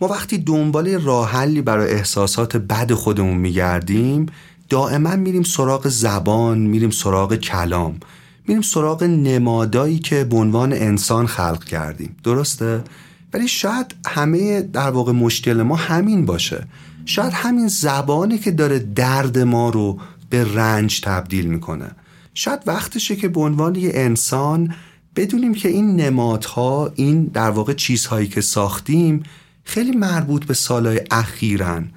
ما 0.00 0.08
وقتی 0.08 0.38
دنبال 0.38 1.00
راه 1.00 1.30
حلی 1.30 1.62
برای 1.62 1.92
احساسات 1.92 2.56
بد 2.56 2.92
خودمون 2.92 3.36
میگردیم 3.36 4.26
دائما 4.68 5.16
میریم 5.16 5.42
سراغ 5.42 5.88
زبان 5.88 6.58
میریم 6.58 6.90
سراغ 6.90 7.34
کلام 7.34 8.00
میریم 8.48 8.62
سراغ 8.62 9.02
نمادایی 9.02 9.98
که 9.98 10.24
به 10.24 10.36
عنوان 10.36 10.72
انسان 10.72 11.26
خلق 11.26 11.64
کردیم. 11.64 12.16
درسته؟ 12.24 12.84
ولی 13.32 13.48
شاید 13.48 13.94
همه 14.06 14.62
در 14.62 14.90
واقع 14.90 15.12
مشکل 15.12 15.62
ما 15.62 15.76
همین 15.76 16.26
باشه. 16.26 16.66
شاید 17.04 17.32
همین 17.32 17.68
زبانی 17.68 18.38
که 18.38 18.50
داره 18.50 18.78
درد 18.78 19.38
ما 19.38 19.70
رو 19.70 19.98
به 20.30 20.54
رنج 20.54 21.00
تبدیل 21.00 21.46
می‌کنه. 21.46 21.90
شاید 22.34 22.60
وقتشه 22.66 23.16
که 23.16 23.28
به 23.28 23.40
عنوان 23.40 23.74
یه 23.74 23.90
انسان 23.94 24.74
بدونیم 25.16 25.54
که 25.54 25.68
این 25.68 25.96
نمادها 25.96 26.92
این 26.94 27.24
در 27.24 27.50
واقع 27.50 27.72
چیزهایی 27.72 28.28
که 28.28 28.40
ساختیم 28.40 29.22
خیلی 29.64 29.96
مربوط 29.96 30.44
به 30.44 30.54
سالهای 30.54 31.00
اخیرن. 31.10 31.90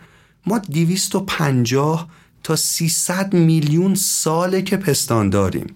ما 0.46 0.60
250 0.60 2.08
تا 2.44 2.56
300 2.56 3.34
میلیون 3.34 3.96
ساله 3.96 4.62
که 4.62 4.78
پستان 4.78 5.30
داریم. 5.30 5.76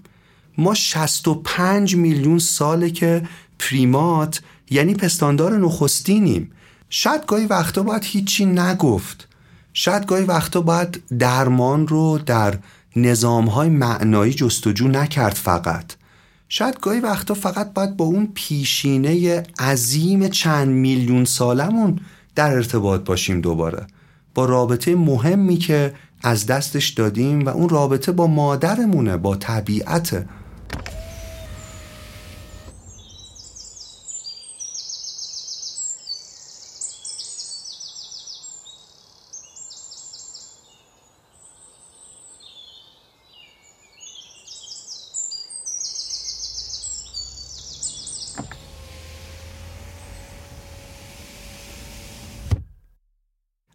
ما 0.58 0.74
65 0.74 1.96
میلیون 1.96 2.40
ساله 2.40 2.90
که 2.90 3.28
پریمات 3.60 4.42
یعنی 4.70 4.94
پستاندار 4.94 5.58
نخستینیم. 5.58 6.52
شاید 6.90 7.26
گاهی 7.26 7.46
وقتا 7.46 7.84
باید 7.84 8.04
هیچی 8.06 8.46
نگفت. 8.46 9.28
شاید 9.74 10.06
گاهی 10.06 10.24
وقتا 10.24 10.62
باید 10.62 11.04
درمان 11.20 11.88
رو 11.88 12.18
در 12.26 12.60
نظامهای 12.96 13.70
معنایی 13.70 14.34
جستجو 14.34 14.88
نکرد 14.88 15.34
فقط. 15.34 15.96
شاید 16.54 16.80
گاهی 16.80 17.00
وقتا 17.00 17.34
فقط 17.34 17.74
باید 17.74 17.98
با 17.98 18.06
اون 18.06 18.32
پیشینه 18.34 19.44
عظیم 19.60 20.28
چند 20.28 20.68
میلیون 20.68 21.26
سالمون 21.26 22.00
در 22.36 22.54
ارتباط 22.54 23.02
باشیم 23.02 23.42
دوباره. 23.42 23.88
با 24.36 24.46
رابطه 24.46 24.96
مهمی 24.96 25.58
که 25.58 25.94
از 26.24 26.46
دستش 26.46 26.90
دادیم 26.90 27.46
و 27.46 27.50
اون 27.50 27.70
رابطه 27.70 28.12
با 28.12 28.28
مادرمونه 28.28 29.18
با 29.18 29.36
طبیعته 29.36 30.26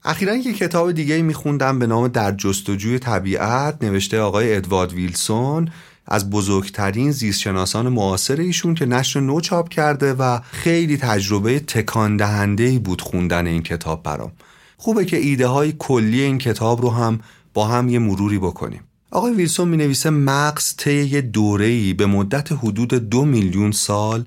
اخیرا 0.09 0.37
یه 0.37 0.53
کتاب 0.53 0.93
دیگه 0.93 1.23
میخوندم 1.23 1.79
به 1.79 1.87
نام 1.87 2.09
در 2.09 2.33
جستجوی 2.33 2.99
طبیعت 2.99 3.85
نوشته 3.85 4.21
آقای 4.21 4.57
ادوارد 4.57 4.93
ویلسون 4.93 5.69
از 6.07 6.31
بزرگترین 6.31 7.11
زیستشناسان 7.11 7.89
معاصر 7.89 8.37
ایشون 8.41 8.75
که 8.75 8.87
نشر 8.87 9.21
نو 9.21 9.41
چاپ 9.41 9.69
کرده 9.69 10.15
و 10.15 10.39
خیلی 10.51 10.97
تجربه 10.97 11.61
تکان 11.61 12.17
دهنده 12.17 12.79
بود 12.79 13.01
خوندن 13.01 13.47
این 13.47 13.63
کتاب 13.63 14.03
برام. 14.03 14.33
خوبه 14.77 15.05
که 15.05 15.17
ایده 15.17 15.47
های 15.47 15.75
کلی 15.79 16.21
این 16.21 16.39
کتاب 16.39 16.83
رو 16.83 16.91
هم 16.91 17.21
با 17.55 17.67
هم 17.67 17.89
یه 17.89 17.99
مروری 17.99 18.39
بکنیم. 18.39 18.81
آقای 19.11 19.35
ویلسون 19.35 19.69
می 19.69 19.77
نویسه 19.77 20.11
مغز 20.11 20.75
طی 20.77 21.05
یه 21.05 21.21
دوره‌ای 21.21 21.95
به 21.95 22.07
مدت 22.07 22.53
حدود 22.53 22.95
دو 22.95 23.25
میلیون 23.25 23.73
سال 23.73 24.25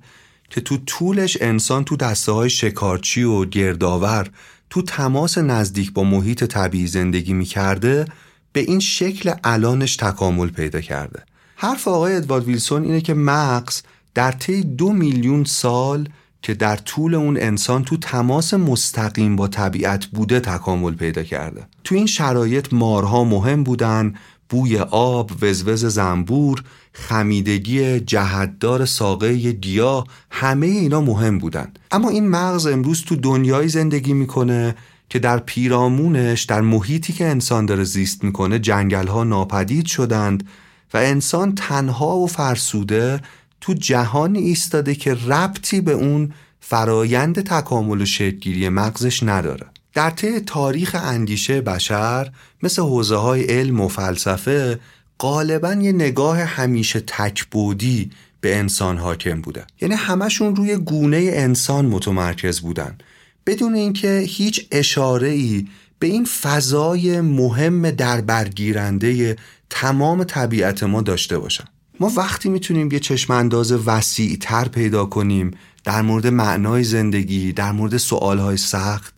که 0.50 0.62
تو 0.62 0.78
طولش 0.86 1.38
انسان 1.42 1.84
تو 1.84 1.96
دسته 1.96 2.32
های 2.32 2.50
شکارچی 2.50 3.24
و 3.24 3.46
گردآور 3.46 4.30
تو 4.70 4.82
تماس 4.82 5.38
نزدیک 5.38 5.94
با 5.94 6.04
محیط 6.04 6.44
طبیعی 6.44 6.88
زندگی 6.88 7.34
می 7.34 7.46
کرده 7.46 8.06
به 8.54 8.60
این 8.60 8.80
شکل 8.80 9.34
الانش 9.44 9.96
تکامل 9.96 10.50
پیدا 10.50 10.82
کرده. 10.82 11.24
حرف 11.56 11.88
آقای 11.88 12.16
ادوارد 12.16 12.46
ویلسون 12.46 12.84
اینه 12.84 13.02
که 13.02 13.14
مغز 13.14 13.82
در 14.14 14.32
طی 14.32 14.64
دو 14.64 14.94
میلیون 14.94 15.44
سال 15.44 16.10
که 16.42 16.54
در 16.54 16.76
طول 16.76 17.16
اون 17.16 17.38
انسان 17.38 17.84
تو 17.84 17.98
تماس 17.98 18.54
مستقیم 18.54 19.36
با 19.36 19.48
طبیعت 19.48 20.06
بوده 20.06 20.40
تکامل 20.40 20.94
پیدا 20.94 21.24
کرده. 21.24 21.68
تو 21.84 21.96
این 21.96 22.06
شرایط 22.06 22.74
مارها 22.74 23.24
مهم 23.24 23.64
بودن 23.64 24.14
بوی 24.50 24.78
آب، 24.78 25.32
وزوز 25.42 25.86
زنبور، 25.86 26.64
خمیدگی 26.94 28.00
جهتدار 28.00 28.86
ساقه 28.86 29.52
گیاه 29.52 30.08
همه 30.32 30.68
اینا 30.68 31.02
مهم 31.02 31.38
بودن. 31.38 31.72
اما 31.92 32.10
این 32.10 32.28
مغز 32.28 32.68
امروز 32.68 33.04
تو 33.04 33.16
دنیای 33.16 33.68
زندگی 33.68 34.14
می‌کنه 34.14 34.76
که 35.10 35.20
در 35.20 35.40
پیرامونش 35.40 36.44
در 36.44 36.62
محیطی 36.62 37.14
که 37.14 37.26
انسان 37.26 37.66
داره 37.66 37.84
زیست 37.84 38.24
می‌کنه 38.24 38.60
جنگل 38.60 39.08
ها 39.08 39.24
ناپدید 39.24 39.86
شدند 39.86 40.48
و 40.94 40.98
انسان 40.98 41.56
تنها 41.56 42.18
و 42.18 42.28
فرسوده 42.28 43.22
تو 43.62 43.74
جهان 43.74 44.36
ایستاده 44.36 44.96
که 44.96 45.14
ربطی 45.14 45.82
به 45.82 45.92
اون 45.92 46.34
فرایند 46.60 47.42
تکامل 47.42 48.02
و 48.02 48.06
شکلگیری 48.06 48.70
مغزش 48.70 49.24
نداره. 49.24 49.66
در 49.94 50.10
طی 50.10 50.40
تاریخ 50.40 50.96
اندیشه 51.00 51.62
بشر 51.62 52.32
مثل 52.64 52.82
حوزه 52.82 53.16
های 53.16 53.44
علم 53.44 53.82
و 53.82 53.88
فلسفه 53.88 54.80
غالبا 55.20 55.74
یه 55.74 55.92
نگاه 55.92 56.40
همیشه 56.40 57.00
تکبودی 57.00 58.12
به 58.42 58.58
انسان 58.58 58.98
حاکم 58.98 59.42
بوده. 59.42 59.66
یعنی 59.82 59.96
همشون 59.96 60.56
روی 60.56 60.78
گونه 60.78 61.32
انسان 61.34 61.86
متمرکز 61.86 62.60
بودن. 62.60 62.98
بدون 63.46 63.76
اینکه 63.76 64.24
هیچ 64.28 64.68
اشاره 64.72 65.30
ای 65.30 65.68
به 66.00 66.08
این 66.08 66.26
فضای 66.26 67.22
مهم 67.22 67.92
در 67.92 68.22
برگیرنده 68.22 69.36
تمام 69.70 70.24
طبیعت 70.24 70.84
ما 70.84 71.02
داشته 71.02 71.40
باشن. 71.40 71.66
ما 72.00 72.12
وقتی 72.18 72.50
می‌تونیم 72.50 72.92
یه 72.92 73.00
چشم 73.00 73.34
انداز 73.34 73.72
وسیع 73.72 74.38
تر 74.42 74.68
پیدا 74.68 75.06
کنیم 75.06 75.52
در 75.84 76.02
مورد 76.02 76.28
معنای 76.28 76.84
زندگی 76.84 77.54
در 77.54 77.72
مورد 77.72 77.98
سوالهای 77.98 78.58
سخت 78.58 79.14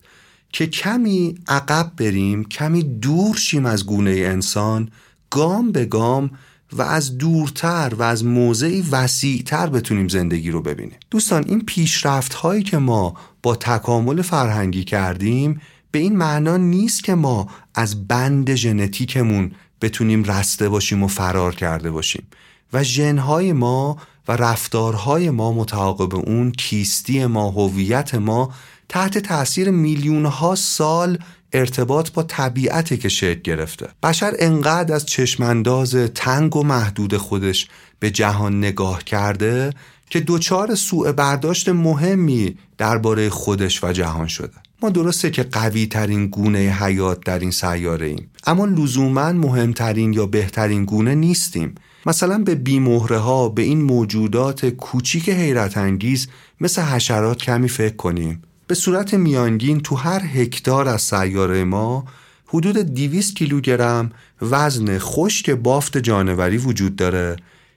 که 0.52 0.66
کمی 0.66 1.34
عقب 1.48 1.92
بریم 1.96 2.44
کمی 2.44 2.82
دور 2.82 3.36
شیم 3.36 3.66
از 3.66 3.86
گونه 3.86 4.10
انسان 4.10 4.88
گام 5.30 5.72
به 5.72 5.84
گام 5.84 6.30
و 6.72 6.82
از 6.82 7.18
دورتر 7.18 7.92
و 7.98 8.02
از 8.02 8.24
موضعی 8.24 8.84
وسیعتر 8.90 9.66
بتونیم 9.66 10.08
زندگی 10.08 10.50
رو 10.50 10.62
ببینیم. 10.62 10.98
دوستان 11.10 11.44
این 11.48 11.64
پیشرفت 11.64 12.34
هایی 12.34 12.62
که 12.62 12.78
ما 12.78 13.14
با 13.42 13.56
تکامل 13.56 14.22
فرهنگی 14.22 14.84
کردیم 14.84 15.60
به 15.90 15.98
این 15.98 16.16
معنا 16.16 16.56
نیست 16.56 17.04
که 17.04 17.14
ما 17.14 17.48
از 17.74 18.08
بند 18.08 18.54
ژنتیکمون 18.54 19.52
بتونیم 19.80 20.24
رسته 20.24 20.68
باشیم 20.68 21.02
و 21.02 21.08
فرار 21.08 21.54
کرده 21.54 21.90
باشیم 21.90 22.26
و 22.72 22.82
ژنهای 22.82 23.52
ما 23.52 23.96
و 24.28 24.32
رفتارهای 24.32 25.30
ما 25.30 25.52
متعاقب 25.52 26.14
اون 26.14 26.52
کیستی 26.52 27.26
ما 27.26 27.50
هویت 27.50 28.14
ما 28.14 28.52
تحت 28.92 29.18
تاثیر 29.18 29.70
میلیون 29.70 30.26
ها 30.26 30.54
سال 30.54 31.18
ارتباط 31.52 32.10
با 32.10 32.22
طبیعتی 32.22 32.96
که 32.96 33.08
شکل 33.08 33.40
گرفته. 33.40 33.88
بشر 34.02 34.34
انقدر 34.38 34.94
از 34.94 35.06
چشمانداز 35.06 35.94
تنگ 35.94 36.56
و 36.56 36.62
محدود 36.62 37.16
خودش 37.16 37.68
به 37.98 38.10
جهان 38.10 38.58
نگاه 38.58 39.04
کرده 39.04 39.70
که 40.10 40.20
دوچار 40.20 40.74
سوء 40.74 41.12
برداشت 41.12 41.68
مهمی 41.68 42.56
درباره 42.78 43.30
خودش 43.30 43.84
و 43.84 43.92
جهان 43.92 44.26
شده. 44.26 44.52
ما 44.82 44.90
درسته 44.90 45.30
که 45.30 45.42
قوی 45.42 45.86
ترین 45.86 46.26
گونه 46.26 46.58
حیات 46.58 47.24
در 47.24 47.38
این 47.38 47.50
سیاره 47.50 48.06
ایم 48.06 48.30
اما 48.46 48.64
لزوما 48.64 49.32
مهمترین 49.32 50.12
یا 50.12 50.26
بهترین 50.26 50.84
گونه 50.84 51.14
نیستیم. 51.14 51.74
مثلا 52.06 52.38
به 52.38 52.54
بیمهره 52.54 53.18
ها 53.18 53.48
به 53.48 53.62
این 53.62 53.82
موجودات 53.82 54.66
کوچیک 54.66 55.28
حیرت 55.28 55.76
انگیز 55.76 56.28
مثل 56.60 56.82
حشرات 56.82 57.38
کمی 57.38 57.68
فکر 57.68 57.96
کنیم. 57.96 58.42
به 58.66 58.74
صورت 58.74 59.14
میانگین 59.14 59.80
تو 59.80 59.96
هر 59.96 60.22
هکتار 60.34 60.88
از 60.88 61.02
سیاره 61.02 61.64
ما 61.64 62.04
حدود 62.46 62.76
200 62.76 63.36
کیلوگرم 63.36 64.12
وزن 64.42 64.98
خشک 64.98 65.50
بافت 65.50 65.98
جانوری 65.98 66.56
وجود 66.56 66.96
داره 66.96 67.36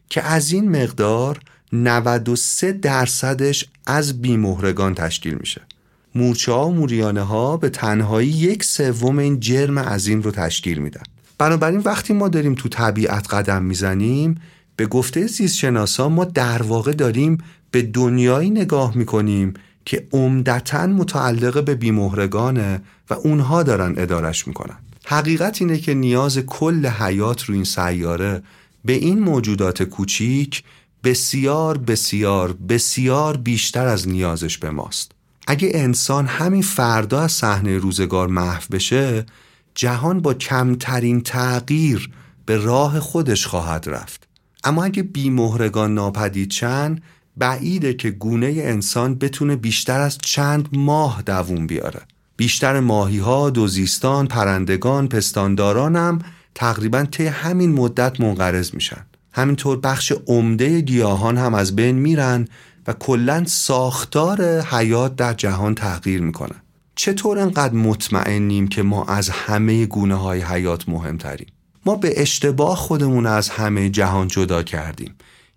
که 0.10 0.24
از 0.24 0.52
این 0.52 0.84
مقدار 0.84 1.40
93 1.74 2.72
درصدش 2.72 3.66
از 3.86 4.22
بیمهرگان 4.22 4.96
تشکیل 4.96 5.34
میشه. 5.34 5.62
مورچه 6.16 6.52
ها 6.52 6.68
و 6.68 6.74
موریانه 6.74 7.22
ها 7.22 7.58
به 7.58 7.70
تنهایی 7.70 8.30
یک 8.30 8.64
سوم 8.64 9.20
این 9.20 9.40
جرم 9.40 9.80
عظیم 9.80 10.22
رو 10.22 10.32
تشکیل 10.32 10.78
میدن. 10.78 11.04
بنابراین 11.38 11.80
وقتی 11.80 12.14
ما 12.14 12.30
داریم 12.30 12.56
تو 12.56 12.70
طبیعت 12.70 13.34
قدم 13.34 13.64
می‌زنیم 13.64 14.42
به 14.76 14.86
گفته 14.86 15.28
زیست 15.28 15.56
شناسا 15.56 16.10
ما 16.10 16.26
در 16.26 16.62
واقع 16.62 16.94
داریم 16.94 17.38
به 17.72 17.82
دنیایی 17.82 18.50
نگاه 18.50 18.98
می‌کنیم 18.98 19.54
که 19.86 20.08
عمدتا 20.14 20.88
متعلق 20.88 21.64
به 21.64 21.76
بیمهرگانه 21.76 22.82
و 23.10 23.14
اونها 23.14 23.64
دارن 23.64 23.94
ادارش 23.98 24.48
می‌کنن. 24.48 24.78
حقیقت 25.06 25.62
اینه 25.62 25.78
که 25.78 25.94
نیاز 25.94 26.38
کل 26.38 26.86
حیات 26.86 27.44
رو 27.44 27.56
این 27.56 27.64
سیاره 27.64 28.44
به 28.86 28.94
این 28.94 29.20
موجودات 29.20 29.84
کوچیک 29.84 30.64
بسیار 31.04 31.78
بسیار 31.78 32.54
بسیار 32.70 33.38
بیشتر 33.38 33.88
از 33.88 34.08
نیازش 34.08 34.58
به 34.58 34.70
ماست. 34.70 35.12
اگه 35.48 35.72
انسان 35.74 36.26
همین 36.26 36.62
فردا 36.62 37.22
از 37.22 37.32
صحنه 37.32 37.78
روزگار 37.78 38.28
محو 38.28 38.62
بشه 38.72 39.26
جهان 39.76 40.20
با 40.20 40.34
کمترین 40.34 41.22
تغییر 41.22 42.10
به 42.46 42.58
راه 42.58 43.00
خودش 43.00 43.48
خواهد 43.48 43.90
رفت. 43.90 44.28
اما 44.64 44.84
اگه 44.84 45.04
بیمهرگان 45.04 45.94
ناپدید 45.94 46.50
چند 46.50 47.02
بعیده 47.38 47.94
که 47.94 48.12
گونه 48.12 48.48
انسان 48.48 49.16
بتونه 49.16 49.56
بیشتر 49.56 50.00
از 50.00 50.18
چند 50.18 50.70
ماه 50.74 51.22
دووم 51.26 51.68
بیاره. 51.68 52.02
بیشتر 52.38 52.80
ماهی 52.80 53.18
ها، 53.18 53.50
دوزیستان، 53.50 54.28
پرندگان، 54.28 55.08
پستانداران 55.08 55.96
هم 55.96 56.20
تقریبا 56.56 57.04
طی 57.04 57.28
همین 57.28 57.74
مدت 57.74 58.22
منقرض 58.22 58.74
میشن. 58.74 59.06
همینطور 59.32 59.80
بخش 59.80 60.14
عمده 60.28 60.82
گیاهان 60.82 61.38
هم 61.38 61.54
از 61.54 61.76
بین 61.76 61.96
میرن 61.96 62.48
و 62.88 62.94
کلا 62.94 63.44
ساختار 63.46 64.62
حیات 64.62 65.16
در 65.16 65.34
جهان 65.34 65.76
تغییر 65.76 66.22
می‌کنن 66.22 66.62
چطور 66.96 67.40
انقدر 67.40 67.74
مطمئنیم 67.74 68.68
که 68.68 68.84
ما 68.84 69.06
از 69.06 69.30
همه 69.30 69.86
گونه 69.86 70.16
های 70.16 70.42
حیات 70.42 70.90
مهمتریم؟ 70.90 71.48
ما 71.86 71.96
به 71.96 72.22
اشتباه 72.22 72.78
خودمون 72.78 73.26
از 73.26 73.50
همه 73.50 73.90
جهان 73.90 74.28
جدا 74.28 74.64
کردیم. 74.64 75.16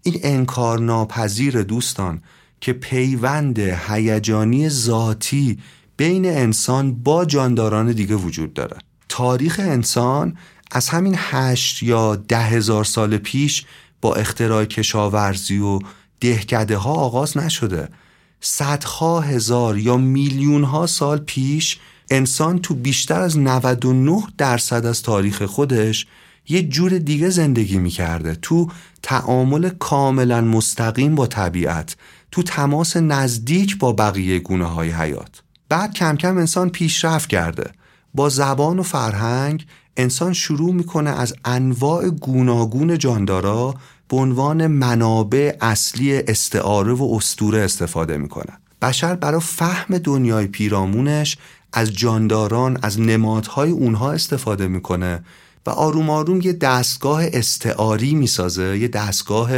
این 0.09 0.21
انکار 0.23 0.81
ناپذیر 0.81 1.63
دوستان 1.63 2.23
که 2.61 2.73
پیوند 2.73 3.59
هیجانی 3.59 4.69
ذاتی 4.69 5.59
بین 5.97 6.27
انسان 6.27 6.95
با 6.95 7.25
جانداران 7.25 7.93
دیگه 7.93 8.15
وجود 8.15 8.55
داره. 8.55 8.77
تاریخ 9.09 9.61
انسان 9.63 10.37
از 10.71 10.89
همین 10.89 11.15
هشت 11.19 11.83
یا 11.83 12.17
ده 12.17 12.39
هزار 12.39 12.85
سال 12.85 13.17
پیش 13.17 13.67
با 14.01 14.15
اختراع 14.15 14.65
کشاورزی 14.65 15.59
و 15.59 15.79
دهکده 16.21 16.77
ها 16.77 16.93
آغاز 16.93 17.37
نشده. 17.37 17.89
صدها 18.41 19.21
هزار 19.21 19.79
یا 19.79 19.97
میلیون 19.97 20.65
ها 20.65 20.87
سال 20.87 21.19
پیش 21.19 21.79
انسان 22.11 22.59
تو 22.59 22.75
بیشتر 22.75 23.21
از 23.21 23.39
99 23.39 24.23
درصد 24.39 24.87
از 24.87 25.03
تاریخ 25.03 25.43
خودش 25.43 26.07
یه 26.49 26.63
جور 26.63 26.99
دیگه 26.99 27.31
زندگی 27.31 27.79
می‌کرده. 27.79 28.35
تو 28.43 28.69
تعامل 29.03 29.69
کاملا 29.69 30.41
مستقیم 30.41 31.15
با 31.15 31.27
طبیعت 31.27 31.97
تو 32.33 32.43
تماس 32.43 32.97
نزدیک 32.97 33.79
با 33.79 33.93
بقیه 33.93 34.39
گونه 34.39 34.65
های 34.65 34.91
حیات. 34.91 35.43
بعد 35.69 35.95
کم 35.95 36.17
کم 36.17 36.39
انسان 36.39 36.71
پیشرفت 36.71 37.29
کرده. 37.29 37.71
با 38.15 38.29
زبان 38.29 38.79
و 38.79 38.83
فرهنگ 38.83 39.67
انسان 39.97 40.33
شروع 40.33 40.75
می‌کنه 40.75 41.11
از 41.11 41.35
انواع 41.45 42.09
گوناگون 42.09 42.99
جاندارا 42.99 43.75
به 44.09 44.17
عنوان 44.17 44.67
منابع 44.67 45.57
اصلی 45.61 46.17
استعاره 46.17 46.93
و 46.93 47.13
استوره 47.17 47.59
استفاده 47.59 48.17
می‌کنه. 48.17 48.59
بشر 48.83 49.15
برای 49.15 49.41
فهم 49.41 49.99
دنیای 49.99 50.47
پیرامونش 50.47 51.37
از 51.73 51.93
جانداران 51.93 52.79
از 52.83 53.01
نمادهای 53.01 53.71
اونها 53.71 54.13
استفاده 54.13 54.69
می‌کنه 54.69 55.25
و 55.69 55.71
آروم 55.71 56.11
آروم 56.11 56.41
یه 56.41 56.53
دستگاه 56.53 57.23
استعاری 57.33 58.15
می‌سازه 58.15 58.79
یه 58.79 58.89
دستگاه 58.89 59.51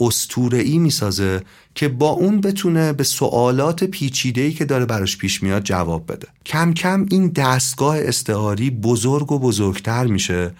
استورعی 0.00 0.78
می‌سازه 0.78 1.42
که 1.74 1.88
با 1.88 2.08
اون 2.08 2.40
بتونه 2.40 2.92
به 2.92 3.04
سوالات 3.04 3.84
پیچیده‌ای 3.84 4.52
که 4.52 4.64
داره 4.64 4.86
براش 4.86 5.16
پیش 5.16 5.42
میاد 5.42 5.62
جواب 5.62 6.12
بده. 6.12 6.28
کم 6.46 6.72
کم 6.72 7.06
این 7.10 7.28
دستگاه 7.28 7.98
استعاری 7.98 8.70
بزرگ 8.70 9.32
و 9.32 9.38
بزرگتر 9.38 10.06
میشه. 10.06 10.50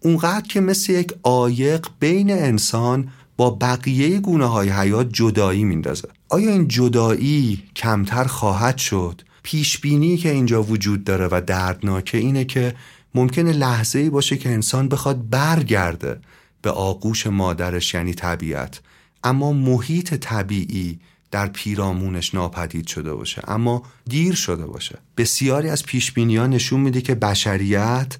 اونقدر 0.00 0.46
که 0.48 0.60
مثل 0.60 0.92
یک 0.92 1.12
عایق 1.24 1.86
بین 2.00 2.30
انسان 2.30 3.08
با 3.36 3.50
بقیه 3.50 4.18
گونه 4.18 4.46
های 4.46 4.68
حیات 4.68 5.08
جدایی 5.12 5.64
میندازه. 5.64 6.08
آیا 6.28 6.50
این 6.50 6.68
جدایی 6.68 7.62
کمتر 7.76 8.24
خواهد 8.24 8.78
شد؟ 8.78 9.22
پیش 9.42 9.78
بینی 9.78 10.16
که 10.16 10.30
اینجا 10.30 10.62
وجود 10.62 11.04
داره 11.04 11.28
و 11.30 11.42
دردناکه 11.46 12.18
اینه 12.18 12.44
که 12.44 12.74
ممکنه 13.14 13.52
لحظه 13.52 13.98
ای 13.98 14.10
باشه 14.10 14.36
که 14.36 14.48
انسان 14.48 14.88
بخواد 14.88 15.28
برگرده 15.30 16.20
به 16.62 16.70
آغوش 16.70 17.26
مادرش 17.26 17.94
یعنی 17.94 18.14
طبیعت. 18.14 18.80
اما 19.24 19.52
محیط 19.52 20.14
طبیعی 20.14 20.98
در 21.30 21.46
پیرامونش 21.46 22.34
ناپدید 22.34 22.86
شده 22.86 23.14
باشه. 23.14 23.42
اما 23.46 23.82
دیر 24.08 24.34
شده 24.34 24.66
باشه. 24.66 24.98
بسیاری 25.16 25.68
از 25.68 25.82
پیش 25.82 26.18
ها 26.18 26.46
نشون 26.46 26.80
میده 26.80 27.00
که 27.00 27.14
بشریت 27.14 28.16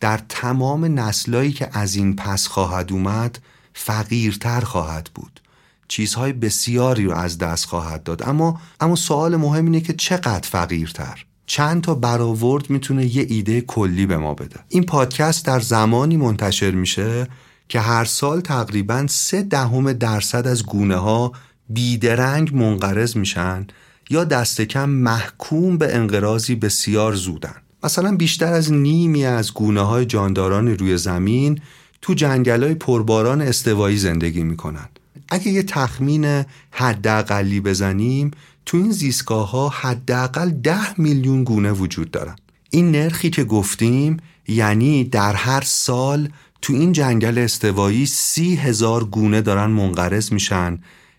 در 0.00 0.20
تمام 0.28 0.84
نسلایی 1.00 1.52
که 1.52 1.68
از 1.72 1.94
این 1.94 2.16
پس 2.16 2.46
خواهد 2.46 2.92
اومد 2.92 3.38
فقیرتر 3.74 4.60
خواهد 4.60 5.10
بود. 5.14 5.40
چیزهای 5.88 6.32
بسیاری 6.32 7.04
رو 7.04 7.12
از 7.12 7.38
دست 7.38 7.64
خواهد 7.64 8.02
داد. 8.02 8.28
اما 8.28 8.60
اما 8.80 8.96
سوال 8.96 9.36
مهم 9.36 9.64
اینه 9.64 9.80
که 9.80 9.92
چقدر 9.92 10.48
فقیرتر؟ 10.48 11.24
چند 11.46 11.82
تا 11.82 11.94
برآورد 11.94 12.70
می‌تونه 12.70 13.16
یه 13.16 13.26
ایده 13.28 13.60
کلی 13.60 14.06
به 14.06 14.16
ما 14.16 14.34
بده. 14.34 14.60
این 14.68 14.84
پادکست 14.84 15.46
در 15.46 15.60
زمانی 15.60 16.16
منتشر 16.16 16.70
میشه 16.70 17.28
که 17.68 17.80
هر 17.80 18.04
سال 18.04 18.40
تقریبا 18.40 19.06
سه 19.08 19.42
دهم 19.42 19.92
درصد 19.92 20.46
از 20.46 20.66
گونه 20.66 20.96
ها 20.96 21.32
بیدرنگ 21.68 22.54
منقرض 22.54 23.16
میشن 23.16 23.66
یا 24.10 24.24
دست 24.24 24.60
کم 24.60 24.88
محکوم 24.88 25.78
به 25.78 25.94
انقراضی 25.94 26.54
بسیار 26.54 27.14
زودن. 27.14 27.54
مثلا 27.84 28.16
بیشتر 28.16 28.52
از 28.52 28.72
نیمی 28.72 29.24
از 29.24 29.54
گونه 29.54 29.80
های 29.80 30.06
جانداران 30.06 30.68
روی 30.68 30.98
زمین 30.98 31.60
تو 32.02 32.14
جنگل 32.14 32.62
های 32.62 32.74
پرباران 32.74 33.40
استوایی 33.40 33.96
زندگی 33.96 34.42
می‌کنن. 34.42 34.88
اگه 35.30 35.48
یه 35.48 35.62
تخمین 35.62 36.44
حداقلی 36.70 37.60
بزنیم 37.60 38.30
تو 38.66 38.76
این 38.76 38.92
زیستگاه 38.92 39.50
ها 39.50 39.68
حداقل 39.68 40.50
ده 40.50 41.00
میلیون 41.00 41.44
گونه 41.44 41.72
وجود 41.72 42.10
دارن. 42.10 42.36
این 42.70 42.90
نرخی 42.90 43.30
که 43.30 43.44
گفتیم 43.44 44.16
یعنی 44.48 45.04
در 45.04 45.34
هر 45.34 45.60
سال 45.60 46.28
تو 46.62 46.72
این 46.72 46.92
جنگل 46.92 47.38
استوایی 47.38 48.06
سی 48.06 48.56
هزار 48.56 49.04
گونه 49.04 49.40
دارن 49.40 49.66
منقرض 49.66 50.32
میشن. 50.32 50.78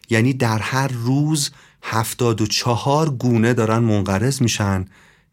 یعنی 0.10 0.34
در 0.34 0.60
هر 0.60 0.88
روز 0.88 1.50
هفتاد 1.84 2.42
و 2.42 2.48
چهار 2.48 3.10
گونه 3.10 3.54
دارن 3.54 3.80
منقرض 3.80 4.42
میشن 4.42 4.86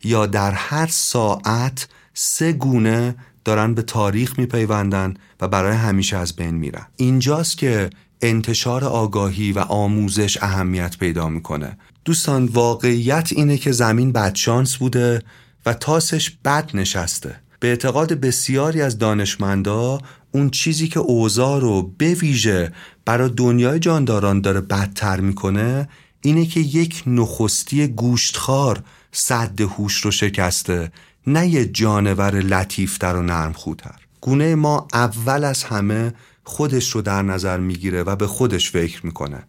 یا 0.05 0.27
در 0.27 0.53
هر 0.53 0.87
ساعت 0.87 1.89
سه 2.15 2.53
گونه 2.53 3.15
دارن 3.45 3.75
به 3.75 3.83
تاریخ 3.83 4.39
میپیوندن 4.39 5.15
و 5.41 5.49
برای 5.49 5.77
همیشه 5.77 6.17
از 6.17 6.37
بین 6.37 6.55
میرن. 6.55 6.87
اینجاست 6.97 7.59
که 7.59 7.91
انتشار 8.21 8.85
آگاهی 8.85 9.53
و 9.53 9.59
آموزش 9.59 10.39
اهمیت 10.43 10.99
پیدا 10.99 11.29
می‌کنه. 11.29 11.79
دوستان 12.05 12.47
واقعیت 12.47 13.29
اینه 13.33 13.59
که 13.59 13.73
زمین 13.73 14.13
بدشانس 14.13 14.77
بوده 14.77 15.23
و 15.67 15.75
تاسش 15.75 16.31
بد 16.45 16.71
نشسته. 16.75 17.37
به 17.61 17.69
اعتقاد 17.69 18.13
بسیاری 18.13 18.83
از 18.83 18.99
دانشمندا 18.99 20.01
اون 20.33 20.51
چیزی 20.51 20.89
که 20.89 21.01
اوضاع 21.01 21.61
رو 21.61 21.93
به 21.99 22.15
ویژه 22.15 22.73
برای 23.05 23.31
دنیای 23.31 23.79
جانداران 23.79 24.41
داره 24.41 24.61
بدتر 24.61 25.21
می‌کنه 25.21 25.89
اینه 26.21 26.47
که 26.47 26.61
یک 26.61 27.03
نخستی 27.07 27.87
گوشتخار 27.89 28.83
صد 29.13 29.61
هوش 29.61 30.01
رو 30.01 30.11
شکسته 30.11 30.93
نه 31.27 31.49
یه 31.49 31.67
جانور 31.67 32.41
لطیفتر 32.41 33.17
و 33.17 33.23
نرم 33.23 33.53
خودتر 33.53 33.95
گونه 34.21 34.55
ما 34.55 34.87
اول 34.93 35.45
از 35.45 35.65
همه 35.65 36.15
خودش 36.45 36.91
رو 36.91 37.03
در 37.03 37.23
نظر 37.23 37.59
می‌گیره 37.59 38.03
و 38.03 38.17
به 38.17 38.27
خودش 38.27 38.71
فکر 38.71 39.07
می‌کنه. 39.07 39.45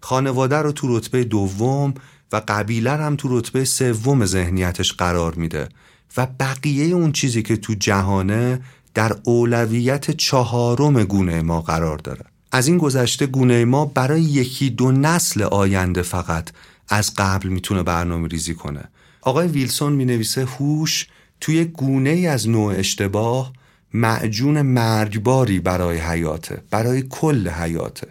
خانواده 0.00 0.56
رو 0.56 0.72
تو 0.72 0.98
رتبه 0.98 1.24
دوم 1.24 1.94
و 2.32 2.42
قبیله 2.48 2.90
هم 2.90 3.16
تو 3.16 3.38
رتبه 3.38 3.64
سوم 3.64 4.26
ذهنیتش 4.26 4.92
قرار 4.92 5.34
میده 5.34 5.68
و 6.16 6.26
بقیه 6.40 6.94
اون 6.94 7.12
چیزی 7.12 7.42
که 7.42 7.56
تو 7.56 7.74
جهانه 7.74 8.60
در 8.94 9.16
اولویت 9.22 10.10
چهارم 10.10 11.04
گونه 11.04 11.42
ما 11.42 11.60
قرار 11.60 11.98
داره. 11.98 12.24
از 12.52 12.68
این 12.68 12.78
گذشته 12.78 13.26
گونه 13.26 13.64
ما 13.64 13.84
برای 13.84 14.22
یکی 14.22 14.70
دو 14.70 14.92
نسل 14.92 15.42
آینده 15.42 16.02
فقط 16.02 16.50
از 16.88 17.12
قبل 17.16 17.48
می‌تونه 17.48 17.82
برنامه 17.82 18.28
ریزی 18.28 18.54
کنه. 18.54 18.84
آقای 19.22 19.48
ویلسون 19.48 19.92
می 19.92 20.04
نویسه 20.04 20.44
هوش 20.44 21.06
توی 21.40 21.64
گونه 21.64 22.10
ای 22.10 22.26
از 22.26 22.48
نوع 22.48 22.74
اشتباه 22.76 23.52
معجون 23.94 24.62
مرگباری 24.62 25.60
برای 25.60 25.98
حیاته 25.98 26.62
برای 26.70 27.02
کل 27.02 27.48
حیاته. 27.48 28.08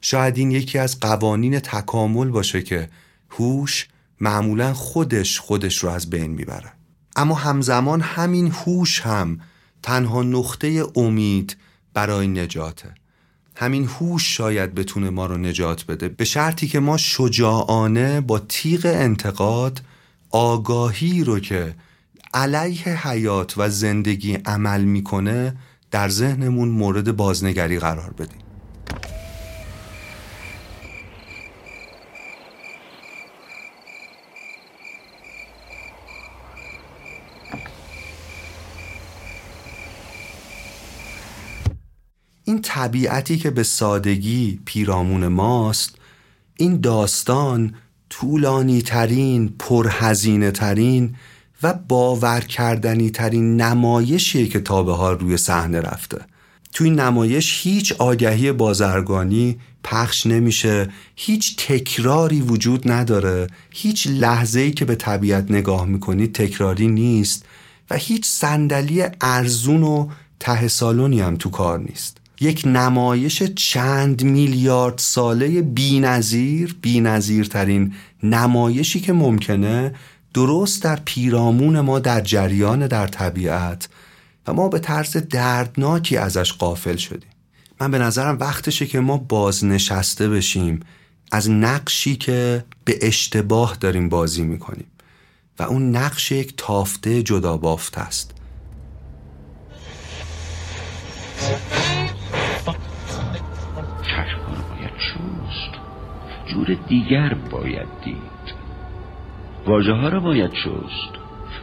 شاید 0.00 0.38
این 0.38 0.50
یکی 0.50 0.78
از 0.78 1.00
قوانین 1.00 1.60
تکامل 1.60 2.28
باشه 2.28 2.62
که 2.62 2.88
هوش 3.30 3.88
معمولا 4.20 4.74
خودش 4.74 5.40
خودش 5.40 5.78
رو 5.78 5.90
از 5.90 6.10
بین 6.10 6.30
می‌بره. 6.30 6.72
اما 7.16 7.34
همزمان 7.34 8.00
همین 8.00 8.50
هوش 8.50 9.00
هم 9.00 9.40
تنها 9.82 10.22
نقطه 10.22 10.84
امید 10.96 11.56
برای 11.94 12.28
نجاته. 12.28 12.94
همین 13.56 13.84
هوش 13.84 14.36
شاید 14.36 14.74
بتونه 14.74 15.10
ما 15.10 15.26
رو 15.26 15.36
نجات 15.36 15.86
بده. 15.86 16.08
به 16.08 16.24
شرطی 16.24 16.68
که 16.68 16.80
ما 16.80 16.96
شجاعانه 16.96 18.20
با 18.20 18.38
تیغ 18.38 18.80
انتقاد 18.84 19.82
آگاهی 20.30 21.24
رو 21.24 21.40
که 21.40 21.74
علیه 22.34 23.08
حیات 23.08 23.54
و 23.56 23.70
زندگی 23.70 24.34
عمل 24.34 24.84
می‌کنه 24.84 25.56
در 25.90 26.08
ذهنمون 26.08 26.68
مورد 26.68 27.16
بازنگری 27.16 27.78
قرار 27.78 28.10
بدیم 28.10 28.40
این 42.44 42.62
طبیعتی 42.80 43.38
که 43.38 43.50
به 43.50 43.62
سادگی 43.62 44.60
پیرامون 44.64 45.26
ماست 45.26 45.94
این 46.56 46.80
داستان 46.80 47.74
طولانی 48.10 48.82
ترین 48.82 49.54
پرهزینه 49.58 50.50
ترین 50.50 51.14
و 51.62 51.74
باور 51.74 52.40
کردنی 52.40 53.10
ترین 53.10 53.60
نمایشیه 53.60 54.46
که 54.46 54.60
تا 54.60 54.82
به 54.82 54.94
حال 54.94 55.18
روی 55.18 55.36
صحنه 55.36 55.80
رفته. 55.80 56.18
توی 56.72 56.90
نمایش 56.90 57.60
هیچ 57.66 57.92
آگهی 57.92 58.52
بازرگانی 58.52 59.58
پخش 59.84 60.26
نمیشه 60.26 60.88
هیچ 61.16 61.56
تکراری 61.66 62.40
وجود 62.40 62.90
نداره 62.90 63.46
هیچ 63.70 64.06
لحظه 64.06 64.60
ای 64.60 64.72
که 64.72 64.84
به 64.84 64.94
طبیعت 64.94 65.50
نگاه 65.50 65.84
می‌کنید 65.84 66.34
تکراری 66.34 66.88
نیست 66.88 67.44
و 67.90 67.96
هیچ 67.96 68.26
صندلی 68.26 69.04
ارزون 69.20 69.82
و 69.82 70.08
ته 70.40 70.68
سالونی 70.68 71.20
هم 71.20 71.36
تو 71.36 71.50
کار 71.50 71.78
نیست. 71.78 72.19
یک 72.40 72.62
نمایش 72.66 73.42
چند 73.42 74.22
میلیارد 74.22 74.98
ساله 74.98 75.62
بینظیر 75.62 76.76
بینظیرترین 76.82 77.94
نمایشی 78.22 79.00
که 79.00 79.12
ممکنه 79.12 79.94
درست 80.34 80.82
در 80.82 81.00
پیرامون 81.04 81.80
ما 81.80 81.98
در 81.98 82.20
جریان 82.20 82.86
در 82.86 83.06
طبیعت 83.06 83.88
و 84.46 84.52
ما 84.52 84.68
به 84.68 84.78
طرز 84.78 85.16
دردناکی 85.16 86.16
ازش 86.16 86.52
قافل 86.52 86.96
شدیم. 86.96 87.30
من 87.80 87.90
به 87.90 87.98
نظرم 87.98 88.38
وقتشه 88.38 88.86
که 88.86 89.00
ما 89.00 89.16
بازنشسته 89.16 90.28
بشیم 90.28 90.80
از 91.32 91.50
نقشی 91.50 92.16
که 92.16 92.64
به 92.84 92.98
اشتباه 93.02 93.76
داریم 93.80 94.08
بازی 94.08 94.42
می‌کنیم 94.42 94.86
و 95.58 95.62
اون 95.62 95.96
نقش 95.96 96.32
یک 96.32 96.54
تافته 96.56 97.22
جدا 97.22 97.56
بافت 97.56 97.98
است. 97.98 98.34
جور 106.50 106.76
دیگر 106.88 107.34
باید 107.50 107.88
دید. 108.04 108.54
واژه 109.66 109.92
ها 109.92 110.08
را 110.08 110.20
باید 110.20 110.54
شست. 110.54 111.14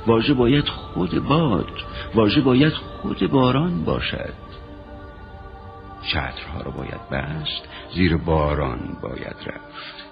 واژه 0.08 0.34
باید 0.34 0.70
خود 0.70 1.24
باد. 1.24 1.72
واژه 2.16 2.42
باید 2.42 2.74
خود 2.74 3.32
باران 3.32 3.84
باشد. 3.84 4.34
چترها 6.02 6.62
را 6.66 6.72
باید 6.72 7.10
بست. 7.12 7.68
زیر 7.96 8.18
باران 8.18 8.98
باید 9.02 9.36
رفت. 9.46 10.07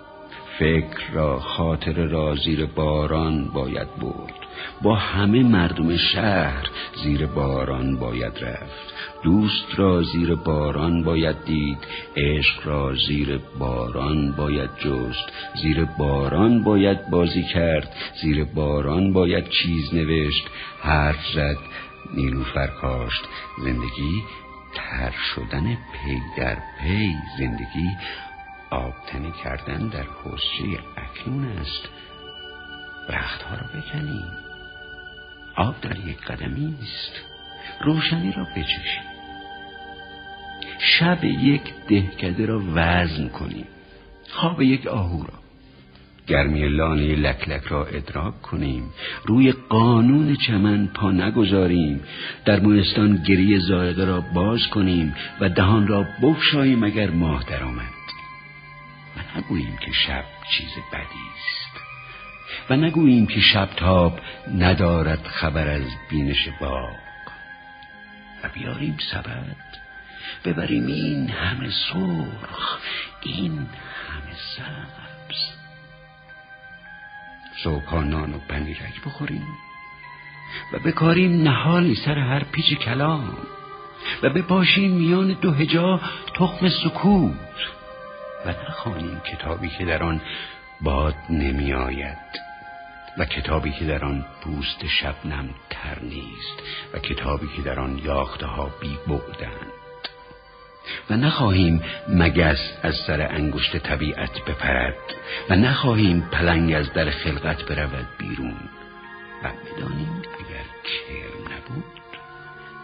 فکر 0.60 1.12
را 1.14 1.40
خاطر 1.40 1.94
را 1.94 2.36
زیر 2.36 2.66
باران 2.66 3.46
باید 3.54 3.88
برد. 4.02 4.34
با 4.82 4.96
همه 4.96 5.44
مردم 5.44 5.98
شهر 5.98 6.70
زیر 7.04 7.26
باران 7.26 7.98
باید 7.98 8.34
رفت. 8.42 8.94
دوست 9.24 9.80
را 9.80 10.02
زیر 10.02 10.36
باران 10.36 11.04
باید 11.04 11.36
دید 11.46 11.78
عشق 12.18 12.68
را 12.68 12.96
زیر 13.08 13.40
باران 13.60 14.32
باید 14.32 14.70
جست. 14.78 15.30
زیر 15.62 15.86
باران 15.86 16.64
باید 16.64 17.10
بازی 17.10 17.44
کرد 17.54 17.96
زیر 18.22 18.44
باران 18.44 19.14
باید 19.14 19.50
چیز 19.50 19.94
نوشت. 19.94 20.48
حرف 20.82 21.28
زد 21.36 21.58
نیلوفر 22.14 22.68
کاشت 22.68 23.24
زندگی 23.64 24.24
تر 24.76 25.12
شدن 25.36 25.64
پی 25.64 26.22
در 26.38 26.58
پی 26.80 27.16
زندگی 27.38 27.90
آبتنی 28.72 29.32
کردن 29.44 29.88
در 29.88 30.04
حسچه 30.24 30.80
اکنون 30.98 31.46
است. 31.46 31.90
رختها 33.10 33.56
را 33.56 33.82
بکنیم. 33.82 34.32
آب 35.56 35.82
در 35.82 35.98
یک 35.98 36.22
قدمی 36.22 36.76
است 36.82 37.12
روشنی 37.82 38.32
را 38.32 38.44
بچشیم 38.44 39.04
شب 40.80 41.24
یک 41.24 41.62
دهکده 41.88 42.46
را 42.46 42.62
وزن 42.74 43.28
کنیم. 43.30 43.66
خواب 44.30 44.62
یک 44.62 44.88
آهو 44.88 45.24
را. 45.24 45.34
گرمی 46.28 46.70
لانه 46.70 47.16
لکلک 47.16 47.64
را 47.64 47.86
ادراک 47.86 48.42
کنیم. 48.42 48.84
روی 49.26 49.52
قانون 49.52 50.36
چمن 50.48 50.88
پا 50.88 51.12
نگذاریم. 51.12 52.02
در 52.46 52.60
مونستان 52.60 53.24
گریه 53.28 53.60
زایده 53.60 54.06
را 54.06 54.22
باز 54.22 54.68
کنیم 54.68 55.16
و 55.42 55.50
دهان 55.50 55.88
را 55.88 56.06
بگشاییم 56.22 56.84
اگر 56.84 57.10
ماه 57.10 57.44
درآمد 57.50 57.95
نگوییم 59.36 59.78
که 59.78 59.92
شب 59.92 60.26
چیز 60.52 60.72
بدی 60.94 61.26
است. 61.36 61.82
و 62.70 62.76
نگوییم 62.76 63.28
که 63.28 63.40
شب 63.40 63.66
تاب 63.66 64.20
ندارد 64.58 65.28
خبر 65.28 65.68
از 65.68 65.88
بینش 66.10 66.50
باغ. 66.62 66.96
و 68.44 68.50
بیاریم 68.54 68.98
سبد. 69.12 69.56
ببریم 70.46 70.88
این 70.88 71.30
همه 71.30 71.70
سرخ 71.70 72.80
این 73.22 73.52
همه 73.52 74.36
سبز. 74.58 75.38
صبح 77.64 78.04
نان 78.04 78.34
و 78.34 78.40
پنیرک 78.40 79.02
بخوریم. 79.06 79.48
و 80.74 80.80
بکاریم 80.80 81.44
نهالی 81.44 81.96
سر 81.96 82.20
هر 82.20 82.44
پیچ 82.44 82.78
کلام. 82.78 83.38
و 84.24 84.30
بپاشیم 84.30 84.92
میان 84.92 85.38
دو 85.42 85.52
هجا 85.52 86.02
تخم 86.36 86.70
سکوت. 86.70 87.34
و 88.46 88.50
نخوانیم 88.50 89.20
کتابی 89.20 89.70
که 89.70 89.86
در 89.86 90.04
آن 90.04 90.22
باد 90.82 91.16
نمی 91.30 91.74
آید 91.74 92.46
و 93.18 93.26
کتابی 93.26 93.72
که 93.72 93.86
در 93.86 94.06
آن 94.06 94.26
پوست 94.42 94.88
شبنم 94.88 95.50
تر 95.70 96.00
نیست 96.02 96.64
و 96.94 97.00
کتابی 97.00 97.48
که 97.56 97.62
در 97.62 97.80
آن 97.80 98.02
یاخته 98.04 98.46
ها 98.46 98.72
بی 98.82 98.98
بودند 99.08 99.72
و 101.10 101.18
نخواهیم 101.18 101.84
مگس 102.10 102.60
از 102.84 102.96
سر 103.08 103.22
انگشت 103.22 103.78
طبیعت 103.78 104.46
بپرد 104.46 104.96
و 105.50 105.56
نخواهیم 105.56 106.22
پلنگ 106.32 106.74
از 106.74 106.94
در 106.94 107.10
خلقت 107.10 107.64
برود 107.64 108.08
بیرون. 108.18 108.60
و 109.44 109.50
بدانیم 109.50 110.22
اگر 110.22 110.66
کرم 110.84 111.54
نبود 111.54 111.84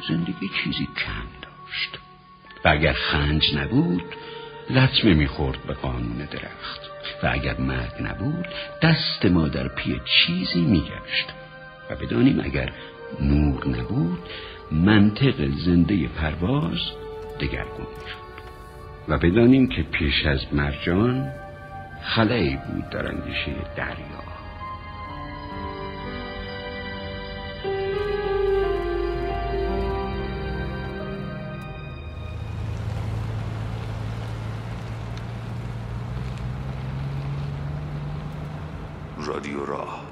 زندگی 0.09 0.49
چیزی 0.63 0.85
کم 0.85 1.27
داشت. 1.41 1.99
و 2.65 2.69
اگر 2.69 2.93
خنج 2.93 3.55
نبود 3.55 4.15
لطمه 4.69 5.13
می‌خورد 5.13 5.63
به 5.67 5.73
قانون 5.73 6.17
درخت 6.17 6.81
و 7.23 7.29
اگر 7.31 7.57
مرگ 7.59 7.91
نبود 8.01 8.47
دست 8.81 9.25
ما 9.25 9.47
در 9.47 9.67
پی 9.67 10.01
چیزی 10.05 10.61
میگشت. 10.61 11.27
و 11.89 11.95
بدانیم 11.95 12.39
اگر 12.43 12.71
نور 13.21 13.67
نبود 13.67 14.19
منطق 14.71 15.47
زنده 15.65 16.07
پرواز 16.07 16.79
دگرگون 17.39 17.85
شد. 17.85 18.21
و 19.07 19.17
بدانیم 19.17 19.67
که 19.67 19.83
پیش 19.83 20.25
از 20.25 20.39
مرجان 20.53 21.31
خلایی 22.03 22.55
بود 22.55 22.89
در 22.89 23.07
اندیشه 23.07 23.51
دریا. 23.75 24.10
رادیو 39.41 39.65
راه 39.65 40.10